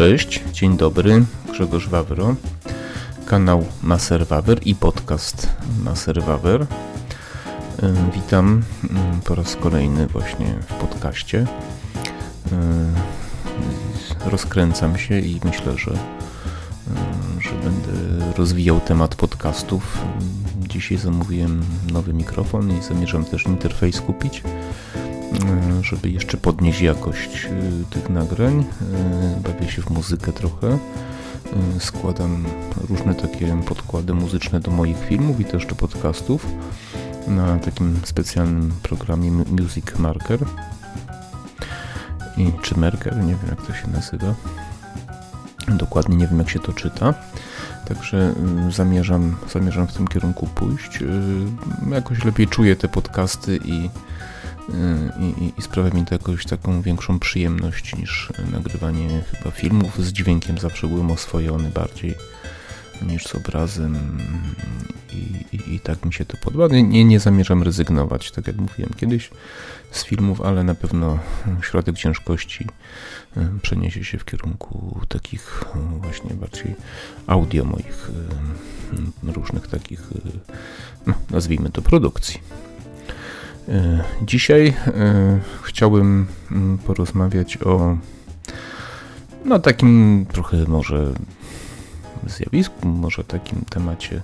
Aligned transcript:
Cześć, 0.00 0.42
dzień 0.52 0.76
dobry, 0.76 1.24
Grzegorz 1.52 1.88
Wawro, 1.88 2.34
kanał 3.26 3.64
Maserwawer 3.82 4.58
i 4.64 4.74
podcast 4.74 5.48
Maserwawer. 5.84 6.66
Witam 8.14 8.62
po 9.24 9.34
raz 9.34 9.56
kolejny 9.56 10.06
właśnie 10.06 10.54
w 10.68 10.74
podcaście. 10.74 11.46
Rozkręcam 14.26 14.98
się 14.98 15.18
i 15.18 15.40
myślę, 15.44 15.72
że, 15.78 15.92
że 17.40 17.50
będę 17.50 18.32
rozwijał 18.36 18.80
temat 18.80 19.14
podcastów. 19.14 19.98
Dzisiaj 20.68 20.98
zamówiłem 20.98 21.62
nowy 21.92 22.12
mikrofon 22.12 22.78
i 22.78 22.82
zamierzam 22.82 23.24
też 23.24 23.46
interfejs 23.46 24.00
kupić 24.00 24.42
żeby 25.82 26.10
jeszcze 26.10 26.36
podnieść 26.36 26.80
jakość 26.80 27.46
e, 27.46 27.50
tych 27.90 28.10
nagrań. 28.10 28.64
E, 28.94 29.40
bawię 29.48 29.72
się 29.72 29.82
w 29.82 29.90
muzykę 29.90 30.32
trochę. 30.32 30.78
Składam 31.78 32.44
różne 32.88 33.14
takie 33.14 33.62
podkłady 33.68 34.14
muzyczne 34.14 34.60
do 34.60 34.70
moich 34.70 34.98
filmów 35.08 35.40
i 35.40 35.44
też 35.44 35.66
do 35.66 35.74
podcastów 35.74 36.46
na 37.28 37.58
takim 37.58 38.00
specjalnym 38.04 38.72
programie 38.82 39.30
Music 39.30 39.98
Marker. 39.98 40.38
I, 42.36 42.52
czy 42.62 42.78
Merker, 42.78 43.16
nie 43.16 43.34
wiem 43.34 43.48
jak 43.50 43.66
to 43.66 43.74
się 43.74 43.88
nazywa. 43.88 44.34
Dokładnie 45.68 46.16
nie 46.16 46.26
wiem 46.26 46.38
jak 46.38 46.50
się 46.50 46.58
to 46.58 46.72
czyta. 46.72 47.14
Także 47.88 48.34
zamierzam, 48.70 49.36
zamierzam 49.52 49.86
w 49.86 49.92
tym 49.92 50.08
kierunku 50.08 50.46
pójść. 50.46 50.98
Jakoś 51.90 52.24
lepiej 52.24 52.48
czuję 52.48 52.76
te 52.76 52.88
podcasty 52.88 53.58
i 53.64 53.90
i, 55.20 55.44
i, 55.44 55.52
i 55.58 55.62
sprawia 55.62 55.90
mi 55.90 56.04
to 56.04 56.14
jakąś 56.14 56.44
taką 56.44 56.82
większą 56.82 57.18
przyjemność 57.18 57.96
niż 57.96 58.32
nagrywanie 58.52 59.22
chyba 59.22 59.50
filmów 59.50 60.04
z 60.04 60.12
dźwiękiem. 60.12 60.58
Zawsze 60.58 60.86
byłem 60.86 61.10
oswojony 61.10 61.70
bardziej 61.70 62.14
niż 63.02 63.26
z 63.26 63.34
obrazem 63.34 64.18
i, 65.12 65.56
i, 65.56 65.74
i 65.74 65.80
tak 65.80 66.04
mi 66.04 66.12
się 66.12 66.24
to 66.24 66.36
podoba. 66.36 66.68
Nie, 66.68 67.04
nie 67.04 67.20
zamierzam 67.20 67.62
rezygnować, 67.62 68.30
tak 68.30 68.46
jak 68.46 68.56
mówiłem 68.56 68.90
kiedyś 68.96 69.30
z 69.90 70.04
filmów, 70.04 70.40
ale 70.40 70.64
na 70.64 70.74
pewno 70.74 71.18
środek 71.62 71.96
ciężkości 71.96 72.66
przeniesie 73.62 74.04
się 74.04 74.18
w 74.18 74.24
kierunku 74.24 75.00
takich 75.08 75.64
właśnie 76.00 76.34
bardziej 76.34 76.74
audio 77.26 77.64
moich 77.64 78.10
różnych 79.22 79.66
takich, 79.66 80.00
no, 81.06 81.14
nazwijmy 81.30 81.70
to 81.70 81.82
produkcji. 81.82 82.40
E, 83.68 84.04
dzisiaj 84.22 84.68
e, 84.86 85.40
chciałbym 85.62 86.26
mm, 86.50 86.78
porozmawiać 86.78 87.58
o 87.62 87.96
no 89.44 89.58
takim 89.58 90.26
trochę 90.32 90.56
może 90.68 91.12
zjawisku, 92.26 92.88
może 92.88 93.24
takim 93.24 93.64
temacie, 93.70 94.22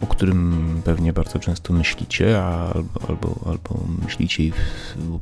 o 0.00 0.06
którym 0.06 0.82
pewnie 0.84 1.12
bardzo 1.12 1.38
często 1.38 1.72
myślicie, 1.72 2.44
albo, 2.44 3.00
albo, 3.08 3.40
albo 3.46 3.84
myślicie 4.04 4.42
i 4.42 4.52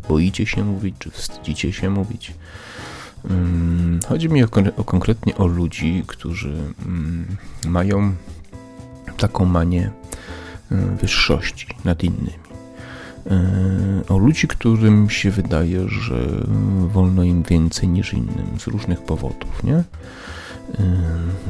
boicie 0.09 0.47
się 0.47 0.65
mówić, 0.65 0.95
czy 0.99 1.11
wstydzicie 1.11 1.73
się 1.73 1.91
mówić. 1.91 2.35
Mm, 3.31 4.01
chodzi 4.09 4.29
mi 4.29 4.45
o, 4.45 4.49
o 4.77 4.85
konkretnie 4.85 5.37
o 5.37 5.47
ludzi, 5.47 6.05
którzy 6.07 6.55
mm, 6.87 7.37
mają 7.67 8.15
taką 9.17 9.45
manię 9.45 9.91
e, 10.71 10.77
wyższości 10.77 11.67
nad 11.85 12.05
innymi. 12.05 12.50
E, 13.27 14.15
o 14.15 14.19
ludzi, 14.19 14.49
którym 14.49 15.11
się 15.11 15.31
wydaje, 15.31 15.89
że 15.89 16.27
wolno 16.89 17.23
im 17.23 17.43
więcej 17.43 17.89
niż 17.89 18.15
innym 18.15 18.61
z 18.61 18.67
różnych 18.67 19.03
powodów, 19.03 19.65
nie? 19.65 19.75
E, 19.77 19.85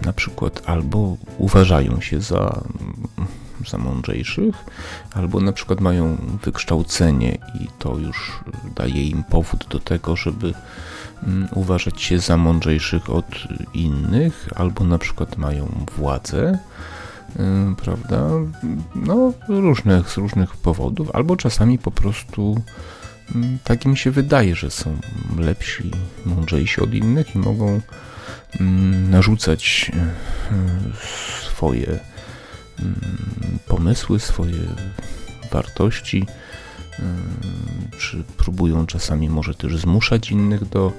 na 0.04 0.12
przykład 0.12 0.62
albo 0.66 1.16
uważają 1.38 2.00
się 2.00 2.20
za, 2.20 2.62
za 3.68 3.78
mądrzejszych, 3.78 4.54
albo 5.14 5.40
na 5.40 5.52
przykład 5.52 5.80
mają 5.80 6.16
wykształcenie 6.44 7.38
i 7.60 7.68
to 7.78 7.98
już 7.98 8.40
daje 8.76 9.06
im 9.06 9.24
powód 9.24 9.66
do 9.70 9.78
tego, 9.80 10.16
żeby 10.16 10.54
mm, 11.22 11.48
uważać 11.54 12.02
się 12.02 12.18
za 12.18 12.36
mądrzejszych 12.36 13.10
od 13.10 13.26
innych, 13.74 14.48
albo 14.56 14.84
na 14.84 14.98
przykład 14.98 15.38
mają 15.38 15.86
władzę, 15.96 16.58
prawda? 17.82 18.28
No, 18.94 19.32
różnych, 19.48 20.10
z 20.10 20.16
różnych 20.16 20.56
powodów, 20.56 21.10
albo 21.12 21.36
czasami 21.36 21.78
po 21.78 21.90
prostu 21.90 22.62
mm, 23.34 23.58
tak 23.64 23.84
im 23.84 23.96
się 23.96 24.10
wydaje, 24.10 24.56
że 24.56 24.70
są 24.70 24.96
lepsi, 25.38 25.90
mądrzejsi 26.26 26.80
od 26.80 26.94
innych 26.94 27.34
i 27.34 27.38
mogą 27.38 27.80
mm, 28.60 29.10
narzucać 29.10 29.92
y, 29.94 31.46
swoje 31.46 31.86
mm, 32.78 32.94
pomysły, 33.66 34.20
swoje 34.20 34.58
wartości, 35.52 36.26
y, 36.28 36.49
czy 37.98 38.24
próbują 38.36 38.86
czasami 38.86 39.30
może 39.30 39.54
też 39.54 39.76
zmuszać 39.76 40.30
innych 40.30 40.68
do 40.68 40.92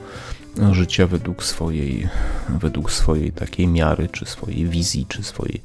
życia 0.72 1.08
według 1.08 1.44
swojej, 1.44 2.10
według 2.50 2.92
swojej 2.92 3.32
takiej 3.32 3.68
miary, 3.68 4.10
czy 4.10 4.26
swojej 4.26 4.66
wizji, 4.66 5.06
czy 5.10 5.24
swojej 5.24 5.62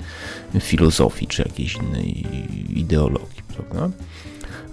filozofii, 0.61 1.27
czy 1.27 1.43
jakiejś 1.43 1.75
innej 1.75 2.27
ideologii, 2.79 3.43
prawda? 3.49 3.97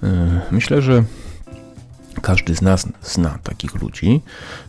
E, 0.03 0.41
myślę, 0.51 0.81
że 0.81 1.03
każdy 2.22 2.56
z 2.56 2.62
nas 2.62 2.88
zna 3.01 3.40
takich 3.44 3.81
ludzi, 3.81 4.22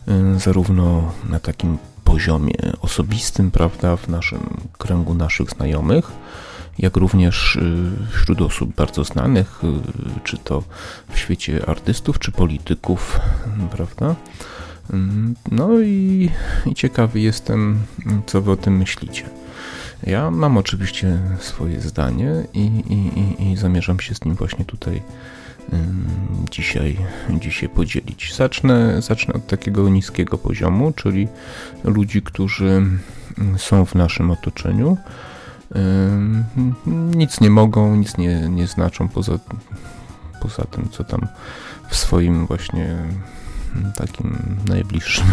e, 0.07 0.39
zarówno 0.39 1.11
na 1.29 1.39
takim 1.39 1.77
poziomie 2.03 2.55
osobistym, 2.81 3.51
prawda, 3.51 3.95
w 3.95 4.07
naszym 4.07 4.39
kręgu 4.77 5.13
naszych 5.13 5.49
znajomych, 5.49 6.11
jak 6.79 6.97
również 6.97 7.57
e, 7.57 7.61
wśród 8.11 8.41
osób 8.41 8.75
bardzo 8.75 9.03
znanych, 9.03 9.61
czy 10.23 10.37
to 10.37 10.63
w 11.09 11.19
świecie 11.19 11.69
artystów, 11.69 12.19
czy 12.19 12.31
polityków, 12.31 13.19
prawda? 13.71 14.15
No 15.51 15.79
i, 15.79 16.29
i 16.65 16.75
ciekawy 16.75 17.19
jestem, 17.19 17.79
co 18.25 18.41
wy 18.41 18.51
o 18.51 18.57
tym 18.57 18.77
myślicie. 18.77 19.29
Ja 20.03 20.31
mam 20.31 20.57
oczywiście 20.57 21.19
swoje 21.39 21.81
zdanie 21.81 22.31
i, 22.53 22.65
i, 22.65 23.51
i 23.51 23.57
zamierzam 23.57 23.99
się 23.99 24.15
z 24.15 24.25
nim 24.25 24.35
właśnie 24.35 24.65
tutaj 24.65 25.01
dzisiaj, 26.51 26.97
dzisiaj 27.29 27.69
podzielić. 27.69 28.35
Zacznę, 28.35 29.01
zacznę 29.01 29.33
od 29.33 29.47
takiego 29.47 29.89
niskiego 29.89 30.37
poziomu, 30.37 30.91
czyli 30.91 31.27
ludzi, 31.83 32.21
którzy 32.21 32.81
są 33.57 33.85
w 33.85 33.95
naszym 33.95 34.31
otoczeniu. 34.31 34.97
Nic 37.15 37.41
nie 37.41 37.49
mogą, 37.49 37.95
nic 37.95 38.17
nie, 38.17 38.49
nie 38.49 38.67
znaczą 38.67 39.07
poza, 39.07 39.39
poza 40.41 40.63
tym, 40.63 40.89
co 40.89 41.03
tam 41.03 41.27
w 41.89 41.95
swoim 41.95 42.47
właśnie 42.47 42.97
takim 43.95 44.57
najbliższym 44.67 45.25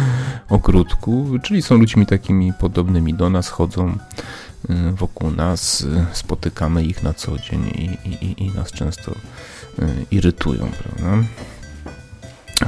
ogródku, 0.48 1.26
czyli 1.42 1.62
są 1.62 1.76
ludźmi 1.76 2.06
takimi 2.06 2.52
podobnymi 2.52 3.14
do 3.14 3.30
nas, 3.30 3.48
chodzą 3.48 3.98
y, 4.70 4.92
wokół 4.92 5.30
nas, 5.30 5.80
y, 5.80 6.06
spotykamy 6.12 6.84
ich 6.84 7.02
na 7.02 7.14
co 7.14 7.38
dzień 7.38 7.66
i, 7.66 8.08
i, 8.08 8.44
i 8.44 8.50
nas 8.54 8.72
często 8.72 9.12
y, 9.12 9.86
irytują, 10.10 10.70
prawda? 10.82 11.28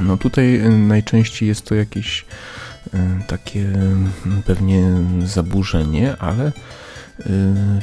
No 0.01 0.17
tutaj 0.17 0.59
najczęściej 0.69 1.49
jest 1.49 1.65
to 1.65 1.75
jakieś 1.75 2.25
takie 3.27 3.73
pewnie 4.45 4.83
zaburzenie, 5.25 6.17
ale 6.17 6.51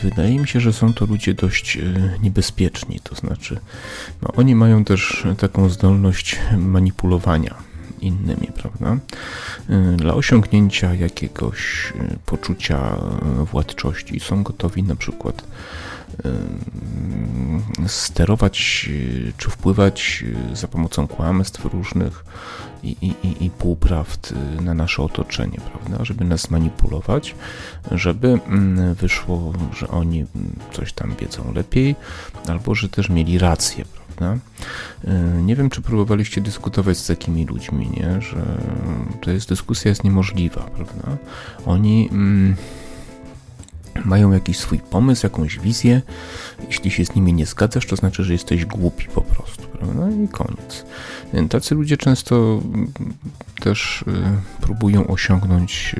wydaje 0.02 0.38
mi 0.38 0.48
się, 0.48 0.60
że 0.60 0.72
są 0.72 0.94
to 0.94 1.06
ludzie 1.06 1.34
dość 1.34 1.76
y, 1.76 2.10
niebezpieczni, 2.22 3.00
to 3.02 3.14
znaczy 3.14 3.60
no, 4.22 4.28
oni 4.36 4.54
mają 4.54 4.84
też 4.84 5.26
taką 5.38 5.68
zdolność 5.68 6.38
manipulowania 6.58 7.54
innymi, 8.00 8.48
prawda? 8.54 8.96
Y, 9.70 9.96
dla 9.96 10.14
osiągnięcia 10.14 10.94
jakiegoś 10.94 11.92
poczucia 12.26 12.96
władczości 13.52 14.20
są 14.20 14.42
gotowi 14.42 14.82
na 14.82 14.96
przykład 14.96 15.44
sterować 17.86 18.88
czy 19.36 19.50
wpływać 19.50 20.24
za 20.52 20.68
pomocą 20.68 21.06
kłamstw 21.06 21.64
różnych 21.64 22.24
i, 22.82 22.96
i, 23.02 23.44
i 23.44 23.50
półprawd 23.50 24.32
na 24.60 24.74
nasze 24.74 25.02
otoczenie, 25.02 25.58
prawda? 25.72 26.04
Żeby 26.04 26.24
nas 26.24 26.50
manipulować, 26.50 27.34
żeby 27.90 28.28
mm, 28.28 28.94
wyszło, 28.94 29.52
że 29.72 29.88
oni 29.88 30.26
coś 30.72 30.92
tam 30.92 31.14
wiedzą 31.20 31.52
lepiej, 31.52 31.96
albo 32.48 32.74
że 32.74 32.88
też 32.88 33.08
mieli 33.08 33.38
rację, 33.38 33.84
prawda? 33.84 34.38
Nie 35.42 35.56
wiem, 35.56 35.70
czy 35.70 35.82
próbowaliście 35.82 36.40
dyskutować 36.40 36.98
z 36.98 37.06
takimi 37.06 37.46
ludźmi, 37.46 37.90
nie? 37.90 38.22
Że 38.22 38.42
to 39.20 39.30
jest 39.30 39.48
dyskusja 39.48 39.88
jest 39.88 40.04
niemożliwa, 40.04 40.60
prawda? 40.60 41.16
Oni. 41.66 42.08
Mm, 42.12 42.56
mają 44.04 44.32
jakiś 44.32 44.58
swój 44.58 44.78
pomysł, 44.78 45.26
jakąś 45.26 45.58
wizję. 45.58 46.02
Jeśli 46.66 46.90
się 46.90 47.04
z 47.04 47.14
nimi 47.14 47.32
nie 47.32 47.46
zgadzasz, 47.46 47.86
to 47.86 47.96
znaczy, 47.96 48.24
że 48.24 48.32
jesteś 48.32 48.64
głupi 48.64 49.06
po 49.14 49.20
prostu. 49.20 49.62
prawda? 49.62 50.10
I 50.10 50.28
koniec. 50.28 50.84
Tacy 51.50 51.74
ludzie 51.74 51.96
często 51.96 52.60
też 53.60 54.04
próbują 54.60 55.06
osiągnąć 55.06 55.96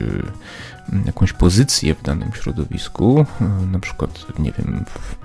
jakąś 1.07 1.33
pozycję 1.33 1.95
w 1.95 2.03
danym 2.03 2.33
środowisku, 2.33 3.27
na 3.73 3.79
przykład, 3.79 4.27
nie 4.39 4.53
wiem, 4.53 4.85
w 4.89 5.17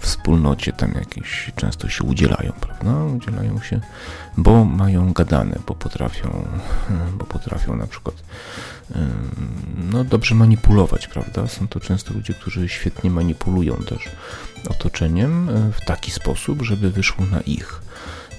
wspólnocie 0.00 0.72
tam 0.72 0.92
jakieś 0.92 1.52
często 1.56 1.88
się 1.88 2.04
udzielają, 2.04 2.52
prawda? 2.60 3.04
Udzielają 3.04 3.60
się, 3.60 3.80
bo 4.36 4.64
mają 4.64 5.12
gadane, 5.12 5.58
bo 5.66 5.74
potrafią, 5.74 6.44
bo 7.18 7.24
potrafią 7.24 7.76
na 7.76 7.86
przykład 7.86 8.14
no, 9.92 10.04
dobrze 10.04 10.34
manipulować, 10.34 11.08
prawda? 11.08 11.46
Są 11.46 11.68
to 11.68 11.80
często 11.80 12.14
ludzie, 12.14 12.34
którzy 12.34 12.68
świetnie 12.68 13.10
manipulują 13.10 13.76
też 13.76 14.08
otoczeniem 14.68 15.48
e, 15.48 15.72
w 15.72 15.84
taki 15.84 16.10
sposób, 16.10 16.62
żeby 16.62 16.90
wyszło 16.90 17.26
na 17.26 17.40
ich. 17.40 17.82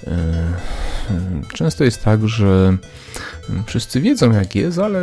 E, 0.06 0.52
często 1.54 1.84
jest 1.84 2.04
tak, 2.04 2.28
że 2.28 2.76
wszyscy 3.66 4.00
wiedzą 4.00 4.32
jak 4.32 4.54
jest, 4.54 4.78
ale 4.78 5.00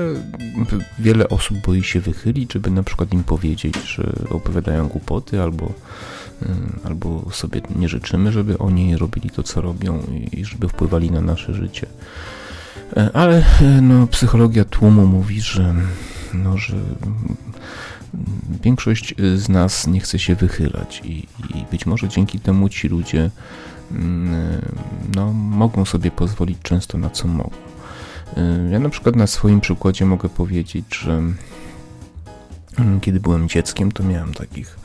wiele 0.99 1.29
osób 1.29 1.57
boi 1.57 1.83
się 1.83 1.99
wychylić, 1.99 2.53
żeby 2.53 2.71
na 2.71 2.83
przykład 2.83 3.13
im 3.13 3.23
powiedzieć, 3.23 3.75
że 3.85 4.13
opowiadają 4.29 4.87
głupoty 4.87 5.41
albo 5.41 5.73
albo 6.83 7.25
sobie 7.31 7.61
nie 7.75 7.89
życzymy, 7.89 8.31
żeby 8.31 8.57
oni 8.57 8.97
robili 8.97 9.29
to, 9.29 9.43
co 9.43 9.61
robią 9.61 10.03
i 10.31 10.45
żeby 10.45 10.69
wpływali 10.69 11.11
na 11.11 11.21
nasze 11.21 11.53
życie. 11.53 11.87
E, 12.97 13.09
ale 13.13 13.45
e, 13.61 13.81
no, 13.81 14.07
psychologia 14.07 14.65
tłumu 14.65 15.05
mówi, 15.05 15.41
że, 15.41 15.75
no, 16.33 16.57
że 16.57 16.75
większość 18.63 19.15
z 19.35 19.49
nas 19.49 19.87
nie 19.87 19.99
chce 19.99 20.19
się 20.19 20.35
wychylać 20.35 21.01
i, 21.05 21.27
i 21.55 21.65
być 21.71 21.85
może 21.85 22.07
dzięki 22.07 22.39
temu 22.39 22.69
ci 22.69 22.87
ludzie 22.87 23.19
mm, 23.19 23.31
no, 25.15 25.33
mogą 25.33 25.85
sobie 25.85 26.11
pozwolić 26.11 26.57
często 26.61 26.97
na 26.97 27.09
co 27.09 27.27
mogą. 27.27 27.51
E, 28.37 28.69
ja 28.71 28.79
na 28.79 28.89
przykład 28.89 29.15
na 29.15 29.27
swoim 29.27 29.61
przykładzie 29.61 30.05
mogę 30.05 30.29
powiedzieć, 30.29 30.85
że 30.95 31.11
mm, 32.77 32.99
kiedy 33.01 33.19
byłem 33.19 33.49
dzieckiem, 33.49 33.91
to 33.91 34.03
miałem 34.03 34.33
takich 34.33 34.77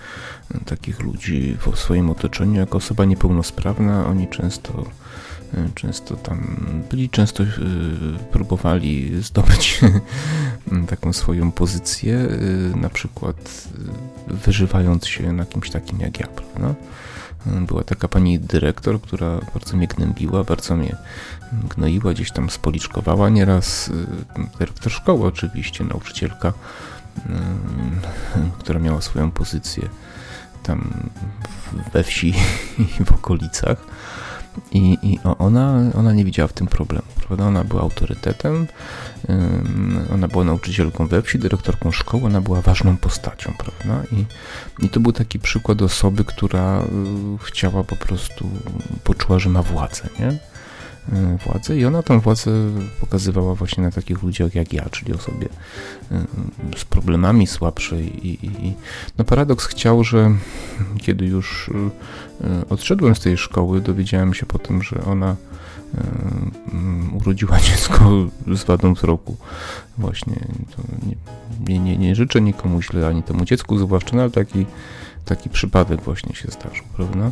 takich 0.65 1.01
ludzi 1.01 1.57
w 1.61 1.79
swoim 1.79 2.11
otoczeniu. 2.11 2.61
Jako 2.61 2.79
osoba 2.79 3.05
niepełnosprawna, 3.05 4.07
oni 4.07 4.29
często 4.29 4.85
często 5.75 6.17
tam 6.17 6.67
byli, 6.91 7.11
często 7.11 7.43
y, 7.43 7.49
próbowali 8.33 9.23
zdobyć 9.23 9.81
taką 10.89 11.13
swoją 11.13 11.53
pozycję, 11.53 12.15
y, 12.17 12.77
na 12.77 12.89
przykład 12.89 13.69
y, 14.31 14.35
wyżywając 14.35 15.07
się 15.07 15.33
na 15.33 15.47
kimś 15.47 15.71
takim 15.71 16.01
jak 16.01 16.21
ja, 16.21 16.27
prawda? 16.27 16.75
Była 17.47 17.85
taka 17.85 18.09
pani 18.09 18.39
dyrektor, 18.39 19.01
która 19.01 19.41
bardzo 19.55 19.77
mnie 19.77 19.87
gnębiła, 19.87 20.45
bardzo 20.45 20.77
mnie 20.77 20.97
gnoiła, 21.77 22.13
gdzieś 22.13 22.31
tam 22.31 22.51
spoliczkowała 22.51 23.29
nieraz. 23.29 23.91
Dyrektor 24.59 24.93
szkoły 24.93 25.27
oczywiście, 25.27 25.85
nauczycielka, 25.85 26.53
która 28.59 28.81
miała 28.81 29.01
swoją 29.01 29.31
pozycję 29.31 29.89
tam 30.63 31.11
we 31.93 32.03
wsi 32.03 32.35
i 32.79 33.05
w 33.05 33.13
okolicach. 33.13 33.87
I, 34.73 34.99
i 35.03 35.19
ona, 35.39 35.83
ona 35.99 36.13
nie 36.13 36.25
widziała 36.25 36.49
w 36.49 36.53
tym 36.53 36.67
problemu, 36.67 37.07
prawda? 37.27 37.47
Ona 37.47 37.65
była 37.65 37.83
autorytetem, 37.83 38.67
ona 40.15 40.29
była 40.29 40.45
nauczycielką 40.45 41.07
we 41.07 41.23
wsi, 41.23 41.39
dyrektorką 41.39 41.93
szkoły, 41.93 42.25
ona 42.25 42.41
była 42.41 42.61
ważną 42.61 42.97
postacią, 42.97 43.53
prawda? 43.59 44.03
I, 44.13 44.25
i 44.85 44.89
to 44.89 45.01
był 45.01 45.13
taki 45.13 45.39
przykład 45.39 45.83
osoby, 45.83 46.25
która 46.25 46.83
y, 46.83 46.85
chciała 47.45 47.85
po 47.85 47.97
prostu, 47.97 48.49
poczuła, 49.05 49.39
że 49.39 49.49
ma 49.49 49.63
władzę, 49.63 50.09
nie? 50.21 50.39
E, 51.13 51.39
władzę 51.47 51.77
i 51.77 51.85
ona 51.85 52.03
tę 52.03 52.21
władzę 52.21 52.51
pokazywała 53.01 53.55
właśnie 53.55 53.83
na 53.83 53.91
takich 53.91 54.23
ludziach 54.23 54.55
jak 54.55 54.73
ja, 54.73 54.89
czyli 54.91 55.15
osobie 55.15 55.49
e, 56.11 56.25
z 56.77 56.85
problemami 56.85 57.47
słabszej 57.47 58.27
i, 58.27 58.47
i 58.47 58.75
no 59.19 59.25
paradoks 59.25 59.67
chciał, 59.67 60.05
że 60.05 60.31
kiedy 61.01 61.27
już 61.27 61.71
e, 62.45 62.69
odszedłem 62.69 63.15
z 63.15 63.21
tej 63.21 63.37
szkoły, 63.37 63.81
dowiedziałem 63.81 64.35
się 64.35 64.47
potem, 64.47 64.83
że 64.83 65.05
ona 65.05 65.37
urodziła 67.13 67.61
dziecko 67.71 68.11
z 68.55 68.65
wadą 68.65 68.95
wzroku. 68.95 69.37
Właśnie 69.99 70.37
nie, 71.69 71.79
nie, 71.79 71.97
nie, 71.97 72.15
życzę 72.15 72.41
nikomu 72.41 72.83
źle, 72.83 73.07
ani 73.07 73.23
temu 73.23 73.45
dziecku 73.45 73.79
zwłaszcza, 73.79 74.17
no, 74.17 74.23
ale 74.23 74.31
taki 74.31 74.67
taki 75.25 75.51
przypadek 75.51 76.01
właśnie 76.01 76.35
się 76.35 76.49
zdarzył, 76.49 76.85
prawda? 76.97 77.31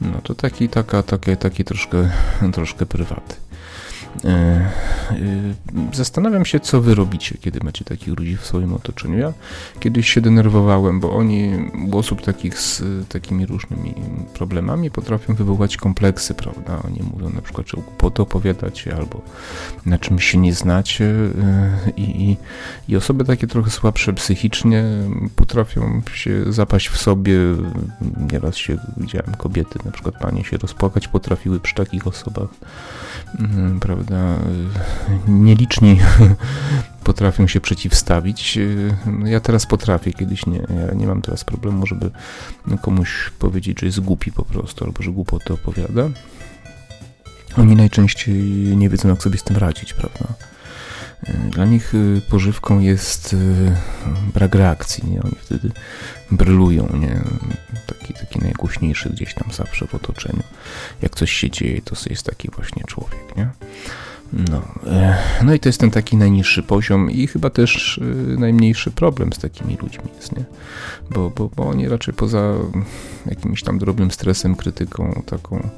No 0.00 0.20
to 0.22 0.34
taki, 0.34 0.68
taka, 0.68 1.02
takie, 1.02 1.36
taki 1.36 1.64
troszkę, 1.64 2.10
troszkę 2.52 2.86
prywaty. 2.86 3.34
E, 4.24 4.28
e, 4.28 4.70
zastanawiam 5.92 6.44
się, 6.44 6.60
co 6.60 6.80
wy 6.80 6.94
robicie, 6.94 7.38
kiedy 7.40 7.60
macie 7.64 7.84
takich 7.84 8.18
ludzi 8.18 8.36
w 8.36 8.46
swoim 8.46 8.74
otoczeniu. 8.74 9.18
Ja 9.18 9.32
kiedyś 9.80 10.10
się 10.10 10.20
denerwowałem, 10.20 11.00
bo 11.00 11.12
oni 11.12 11.70
u 11.92 11.98
osób 11.98 12.22
takich 12.22 12.58
z 12.58 12.82
takimi 13.08 13.46
różnymi 13.46 13.94
problemami 14.34 14.90
potrafią 14.90 15.34
wywołać 15.34 15.76
kompleksy, 15.76 16.34
prawda? 16.34 16.82
Oni 16.86 17.00
mówią 17.14 17.30
na 17.30 17.42
przykład, 17.42 17.68
że 17.68 17.76
po 17.98 18.10
to 18.10 18.22
opowiadacie 18.22 18.96
albo 18.96 19.22
na 19.86 19.98
czymś 19.98 20.24
się 20.24 20.38
nie 20.38 20.54
znacie 20.54 21.04
e, 21.04 21.90
i, 21.96 22.30
i, 22.30 22.36
i 22.88 22.96
osoby 22.96 23.24
takie 23.24 23.46
trochę 23.46 23.70
słabsze 23.70 24.12
psychicznie 24.12 24.84
potrafią 25.36 26.02
się 26.14 26.52
zapaść 26.52 26.88
w 26.88 26.98
sobie. 26.98 27.34
Nieraz 28.32 28.56
się 28.56 28.76
widziałem 28.96 29.34
kobiety, 29.34 29.78
na 29.84 29.90
przykład 29.90 30.14
panie 30.18 30.44
się 30.44 30.56
rozpłakać 30.56 31.08
potrafiły 31.08 31.60
przy 31.60 31.74
takich 31.74 32.06
osobach, 32.06 32.48
mm, 33.38 33.80
prawda? 33.80 34.01
Prawda, 34.06 34.38
nieliczni 35.28 36.00
potrafią 37.04 37.46
się 37.46 37.60
przeciwstawić. 37.60 38.58
Ja 39.24 39.40
teraz 39.40 39.66
potrafię, 39.66 40.12
kiedyś 40.12 40.46
nie. 40.46 40.66
Ja 40.88 40.94
nie 40.94 41.06
mam 41.06 41.22
teraz 41.22 41.44
problemu, 41.44 41.86
żeby 41.86 42.10
komuś 42.82 43.30
powiedzieć, 43.38 43.80
że 43.80 43.86
jest 43.86 44.00
głupi 44.00 44.32
po 44.32 44.44
prostu, 44.44 44.84
albo 44.84 45.02
że 45.02 45.10
głupoty 45.10 45.52
opowiada. 45.52 46.08
Oni 47.58 47.76
najczęściej 47.76 48.42
nie 48.76 48.88
wiedzą, 48.88 49.08
jak 49.08 49.22
sobie 49.22 49.38
z 49.38 49.42
tym 49.42 49.56
radzić, 49.56 49.94
prawda? 49.94 50.34
Dla 51.50 51.64
nich 51.64 51.94
y, 51.94 52.20
pożywką 52.30 52.80
jest 52.80 53.32
y, 53.32 53.36
brak 54.34 54.54
reakcji, 54.54 55.10
nie? 55.10 55.22
Oni 55.22 55.36
wtedy 55.40 55.70
brylują, 56.30 56.88
nie? 57.00 57.20
Taki, 57.86 58.14
taki 58.14 58.38
najgłośniejszy 58.38 59.10
gdzieś 59.10 59.34
tam 59.34 59.52
zawsze 59.52 59.86
w 59.86 59.94
otoczeniu. 59.94 60.42
Jak 61.02 61.14
coś 61.14 61.32
się 61.32 61.50
dzieje, 61.50 61.82
to 61.82 61.96
jest 62.10 62.26
taki 62.26 62.50
właśnie 62.50 62.84
człowiek, 62.84 63.36
nie? 63.36 63.48
No, 64.32 64.62
e, 64.86 65.18
no 65.44 65.54
i 65.54 65.60
to 65.60 65.68
jest 65.68 65.80
ten 65.80 65.90
taki 65.90 66.16
najniższy 66.16 66.62
poziom 66.62 67.10
i 67.10 67.26
chyba 67.26 67.50
też 67.50 68.00
e, 68.02 68.40
najmniejszy 68.40 68.90
problem 68.90 69.32
z 69.32 69.38
takimi 69.38 69.76
ludźmi 69.76 70.04
jest, 70.16 70.36
nie? 70.36 70.44
Bo, 71.10 71.30
bo, 71.30 71.50
bo 71.56 71.68
oni 71.68 71.88
raczej 71.88 72.14
poza 72.14 72.54
jakimś 73.26 73.62
tam 73.62 73.78
drobnym 73.78 74.10
stresem, 74.10 74.54
krytyką 74.54 75.22
taką 75.26 75.68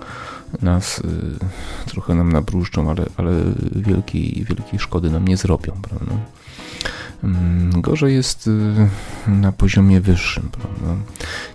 nas 0.63 0.99
y, 0.99 1.39
trochę 1.87 2.15
nam 2.15 2.33
nabruszczą, 2.33 2.91
ale, 2.91 3.07
ale 3.17 3.33
wielkiej, 3.73 4.45
wielkiej 4.49 4.79
szkody 4.79 5.11
nam 5.11 5.29
nie 5.29 5.37
zrobią, 5.37 5.73
prawda? 5.83 6.15
Mm, 7.25 7.81
gorzej 7.81 8.15
jest 8.15 8.47
y, 8.47 8.51
na 9.31 9.53
poziomie 9.53 10.01
wyższym, 10.01 10.49
prawda? 10.53 11.03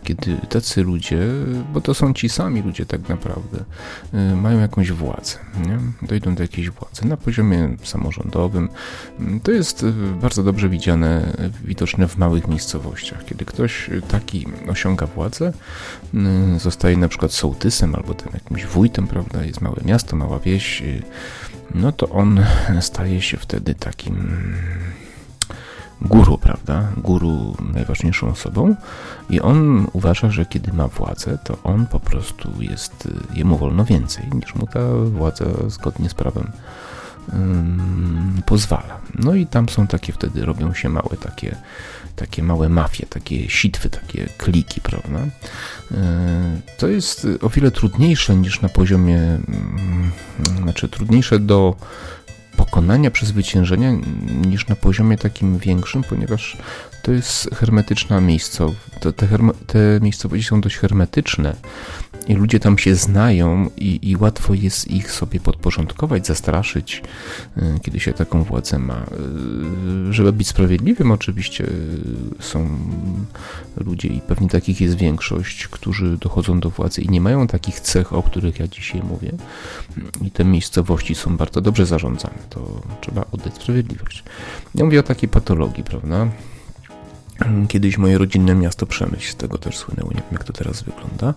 Kiedy 0.04 0.38
tacy 0.50 0.84
ludzie, 0.84 1.20
bo 1.74 1.82
to 1.82 1.94
są 1.94 2.14
ci 2.14 2.30
sami 2.30 2.62
ludzie 2.62 2.86
tak 2.86 3.10
naprawdę, 3.10 3.64
y, 4.14 4.36
mają 4.36 4.60
jakąś 4.60 4.92
władzę, 4.92 5.38
nie? 5.68 5.80
dojdą 6.08 6.36
do 6.36 6.44
jakiejś 6.44 6.70
władzy 6.70 7.08
na 7.08 7.18
poziomie 7.18 7.76
samorządowym. 7.84 8.70
Mm, 9.20 9.40
to 9.40 9.52
jest 9.52 9.84
y, 9.84 9.94
bardzo 10.22 10.44
dobrze 10.44 10.70
widziane, 10.70 11.34
widoczne 11.66 12.08
w 12.08 12.18
małych 12.18 12.48
miejscowościach. 12.48 13.26
Kiedy 13.26 13.46
ktoś 13.46 13.90
taki 14.08 14.46
osiąga 14.68 15.06
władzę, 15.06 15.54
zostaje 16.58 16.98
na 16.98 17.08
przykład 17.08 17.32
sołtysem 17.32 17.96
albo 17.96 18.14
tym 18.14 18.32
jakimś 18.34 18.66
wójtem, 18.66 19.08
prawda? 19.08 19.44
Jest 19.44 19.62
małe 19.62 19.78
miasto, 19.86 20.16
mała 20.16 20.40
wieś, 20.40 20.84
no 21.76 21.92
to 21.92 22.10
on 22.10 22.46
staje 22.80 23.22
się 23.22 23.38
wtedy 23.38 23.76
takim 23.76 24.34
guru, 26.02 26.38
prawda? 26.38 26.88
Guru 26.98 27.56
najważniejszą 27.74 28.30
osobą 28.30 28.76
i 29.30 29.42
on 29.42 29.88
uważa, 29.94 30.32
że 30.32 30.46
kiedy 30.46 30.74
ma 30.74 30.88
władzę, 30.88 31.38
to 31.44 31.58
on 31.64 31.86
po 31.86 32.00
prostu 32.00 32.50
jest, 32.60 33.08
jemu 33.34 33.58
wolno 33.58 33.86
więcej 33.86 34.26
niż 34.34 34.56
mu 34.56 34.68
ta 34.68 34.80
władza 35.06 35.46
zgodnie 35.68 36.10
z 36.10 36.14
prawem 36.14 36.52
pozwala. 38.46 39.00
No 39.16 39.36
i 39.36 39.48
tam 39.48 39.70
są 39.70 39.88
takie, 39.88 40.14
wtedy 40.14 40.46
robią 40.46 40.74
się 40.74 40.90
małe 40.90 41.18
takie, 41.22 41.56
takie 42.16 42.44
małe 42.44 42.70
mafie, 42.70 43.06
takie 43.06 43.50
sitwy, 43.50 43.90
takie 43.90 44.30
kliki, 44.38 44.82
prawda? 44.82 45.20
To 46.78 46.88
jest 46.88 47.28
o 47.42 47.50
wiele 47.50 47.72
trudniejsze 47.72 48.36
niż 48.36 48.62
na 48.62 48.70
poziomie, 48.70 49.20
znaczy 50.64 50.90
trudniejsze 50.90 51.40
do 51.40 51.76
pokonania, 52.60 53.12
przezwyciężenia 53.12 53.92
niż 54.48 54.68
na 54.68 54.76
poziomie 54.76 55.18
takim 55.18 55.58
większym, 55.58 56.04
ponieważ 56.04 56.58
to 57.04 57.12
jest 57.12 57.50
hermetyczna 57.56 58.22
miejscowość. 58.22 58.80
Te, 59.00 59.14
te, 59.14 59.28
te 59.68 59.80
miejscowości 60.02 60.50
są 60.50 60.62
dość 60.62 60.78
hermetyczne 60.78 61.56
i 62.30 62.36
ludzie 62.36 62.60
tam 62.60 62.78
się 62.78 62.96
znają 62.96 63.70
i, 63.78 64.10
i 64.10 64.18
łatwo 64.18 64.54
jest 64.54 64.92
ich 64.92 65.12
sobie 65.12 65.40
podporządkować, 65.40 66.28
zastraszyć, 66.28 67.02
y, 67.58 67.62
kiedy 67.82 68.00
się 68.00 68.14
taką 68.14 68.44
władzę 68.44 68.80
ma. 68.80 69.06
Y, 70.10 70.14
żeby 70.14 70.34
być 70.34 70.48
sprawiedliwym, 70.48 71.12
oczywiście 71.12 71.68
są 72.40 72.78
ludzie 73.78 74.08
i 74.08 74.22
pewnie 74.22 74.50
takich 74.50 74.82
jest 74.82 74.96
większość, 74.96 75.68
którzy 75.68 76.18
dochodzą 76.18 76.60
do 76.60 76.70
władzy 76.70 77.02
i 77.02 77.10
nie 77.10 77.22
mają 77.22 77.48
takich 77.48 77.80
cech, 77.80 78.14
o 78.14 78.24
których 78.24 78.60
ja 78.60 78.68
dzisiaj 78.68 79.02
mówię. 79.04 79.32
I 80.22 80.32
te 80.32 80.46
miejscowości 80.46 81.16
są 81.16 81.38
bardzo 81.38 81.62
dobrze 81.62 81.86
zarządzane. 81.86 82.38
To 82.50 82.82
trzeba 83.02 83.26
oddać 83.32 83.56
sprawiedliwość. 83.56 84.24
Ja 84.76 84.86
mówię 84.86 85.00
o 85.00 85.04
takiej 85.04 85.30
patologii, 85.30 85.84
prawda? 85.84 86.28
Kiedyś 87.68 87.98
moje 87.98 88.18
rodzinne 88.18 88.56
miasto 88.56 88.86
Przemyśl, 88.86 89.32
z 89.32 89.36
tego 89.36 89.58
też 89.58 89.78
słynęło, 89.78 90.10
nie 90.10 90.22
wiem 90.22 90.32
jak 90.32 90.44
to 90.44 90.54
teraz 90.54 90.84
wygląda, 90.84 91.34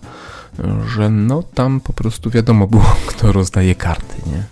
że 0.95 1.09
no 1.09 1.43
tam 1.43 1.79
po 1.79 1.93
prostu 1.93 2.29
wiadomo 2.29 2.67
było, 2.67 2.95
kto 3.07 3.31
rozdaje 3.31 3.75
karty, 3.75 4.15
nie? 4.31 4.43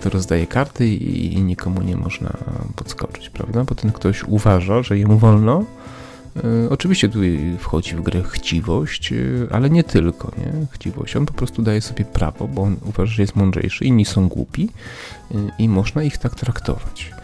Kto 0.00 0.10
rozdaje 0.10 0.46
karty 0.46 0.88
i, 0.88 1.42
nikomu 1.42 1.82
nie 1.82 1.96
można 1.96 2.32
podskoczyć, 2.76 3.30
prawda? 3.30 3.64
Bo 3.64 3.74
ten 3.74 3.92
ktoś 3.92 4.24
uważa, 4.24 4.82
że 4.82 4.98
jemu 4.98 5.18
wolno. 5.18 5.64
E, 6.36 6.70
oczywiście 6.70 7.08
tu 7.08 7.18
wchodzi 7.58 7.96
w 7.96 8.02
grę 8.02 8.22
chciwość, 8.22 9.12
e, 9.12 9.16
ale 9.50 9.70
nie 9.70 9.84
tylko, 9.84 10.32
nie? 10.38 10.66
Chciwość. 10.70 11.16
On 11.16 11.26
po 11.26 11.32
prostu 11.32 11.62
daje 11.62 11.80
sobie 11.80 12.04
prawo, 12.04 12.48
bo 12.48 12.62
on 12.62 12.76
uważa, 12.84 13.12
że 13.12 13.22
jest 13.22 13.36
mądrzejszy, 13.36 13.84
inni 13.84 14.04
są 14.04 14.28
głupi 14.28 14.68
e, 15.30 15.34
i 15.58 15.68
można 15.68 16.02
ich 16.02 16.18
tak 16.18 16.34
traktować. 16.34 17.15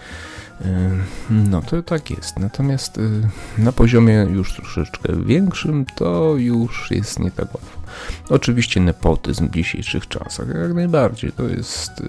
No 1.30 1.62
to 1.62 1.82
tak 1.82 2.10
jest. 2.10 2.38
Natomiast 2.38 2.98
y, 2.98 3.28
na 3.58 3.72
poziomie 3.72 4.26
już 4.30 4.52
troszeczkę 4.52 5.24
większym 5.24 5.86
to 5.96 6.34
już 6.36 6.90
jest 6.90 7.18
nie 7.18 7.30
tak 7.30 7.54
łatwo. 7.54 7.80
Oczywiście 8.28 8.80
nepotyzm 8.80 9.48
w 9.48 9.50
dzisiejszych 9.50 10.08
czasach, 10.08 10.48
jak 10.48 10.74
najbardziej, 10.74 11.32
to 11.32 11.42
jest 11.42 12.00
y, 12.00 12.04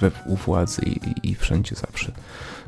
we, 0.00 0.10
u 0.26 0.36
władzy 0.36 0.82
i, 0.82 1.30
i 1.30 1.34
wszędzie 1.34 1.74
zawsze, 1.74 2.12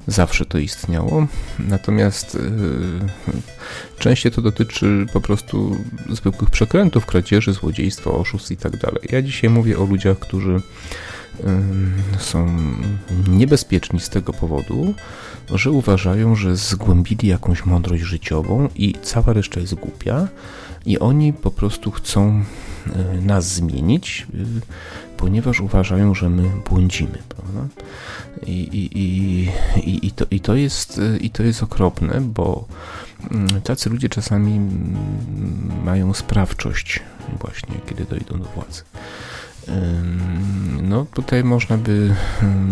zawsze 0.07 0.45
to 0.45 0.59
istniało. 0.59 1.27
Natomiast 1.59 2.35
yy, 2.35 3.09
częściej 3.99 4.33
to 4.33 4.43
dotyczy 4.43 5.07
po 5.13 5.21
prostu 5.21 5.77
zwykłych 6.11 6.51
przekrętów, 6.51 7.07
kradzieży, 7.07 7.53
złodziejstwa, 7.53 8.11
oszustw 8.11 8.51
i 8.51 8.57
tak 8.57 8.77
dalej. 8.77 9.09
Ja 9.11 9.23
dzisiaj 9.23 9.51
mówię 9.51 9.79
o 9.79 9.85
ludziach, 9.85 10.19
którzy 10.19 10.61
są 12.19 12.57
niebezpieczni 13.29 14.01
z 14.01 14.09
tego 14.09 14.33
powodu, 14.33 14.95
że 15.55 15.71
uważają, 15.71 16.37
że 16.37 16.57
zgłębili 16.57 17.29
jakąś 17.29 17.67
mądrość 17.67 18.03
życiową 18.03 18.69
i 18.75 18.95
cała 19.03 19.33
reszta 19.33 19.61
jest 19.61 19.75
głupia 19.75 20.29
i 20.87 20.99
oni 20.99 21.33
po 21.33 21.51
prostu 21.51 21.91
chcą 21.91 22.45
e, 22.87 23.21
nas 23.21 23.55
zmienić, 23.55 24.27
e, 24.35 24.37
ponieważ 25.17 25.61
uważają, 25.61 26.15
że 26.15 26.31
my 26.31 26.51
błądzimy. 26.71 27.19
Prawda? 27.29 27.69
I, 28.47 28.53
i, 28.53 28.99
i, 28.99 30.07
i, 30.07 30.11
to, 30.11 30.25
i, 30.31 30.41
to 30.41 30.55
jest, 30.55 30.99
e, 30.99 31.17
I 31.17 31.31
to 31.31 31.43
jest 31.43 31.63
okropne, 31.63 32.21
bo 32.21 32.65
mm, 33.31 33.61
tacy 33.61 33.91
ludzie 33.91 34.09
czasami 34.09 34.57
mm, 34.57 35.85
mają 35.85 36.15
sprawczość 36.15 37.01
właśnie, 37.41 37.75
kiedy 37.87 38.05
dojdą 38.05 38.39
do 38.39 38.45
władzy. 38.45 38.83
No 40.83 41.07
tutaj 41.15 41.45
można 41.45 41.79
by 41.79 42.15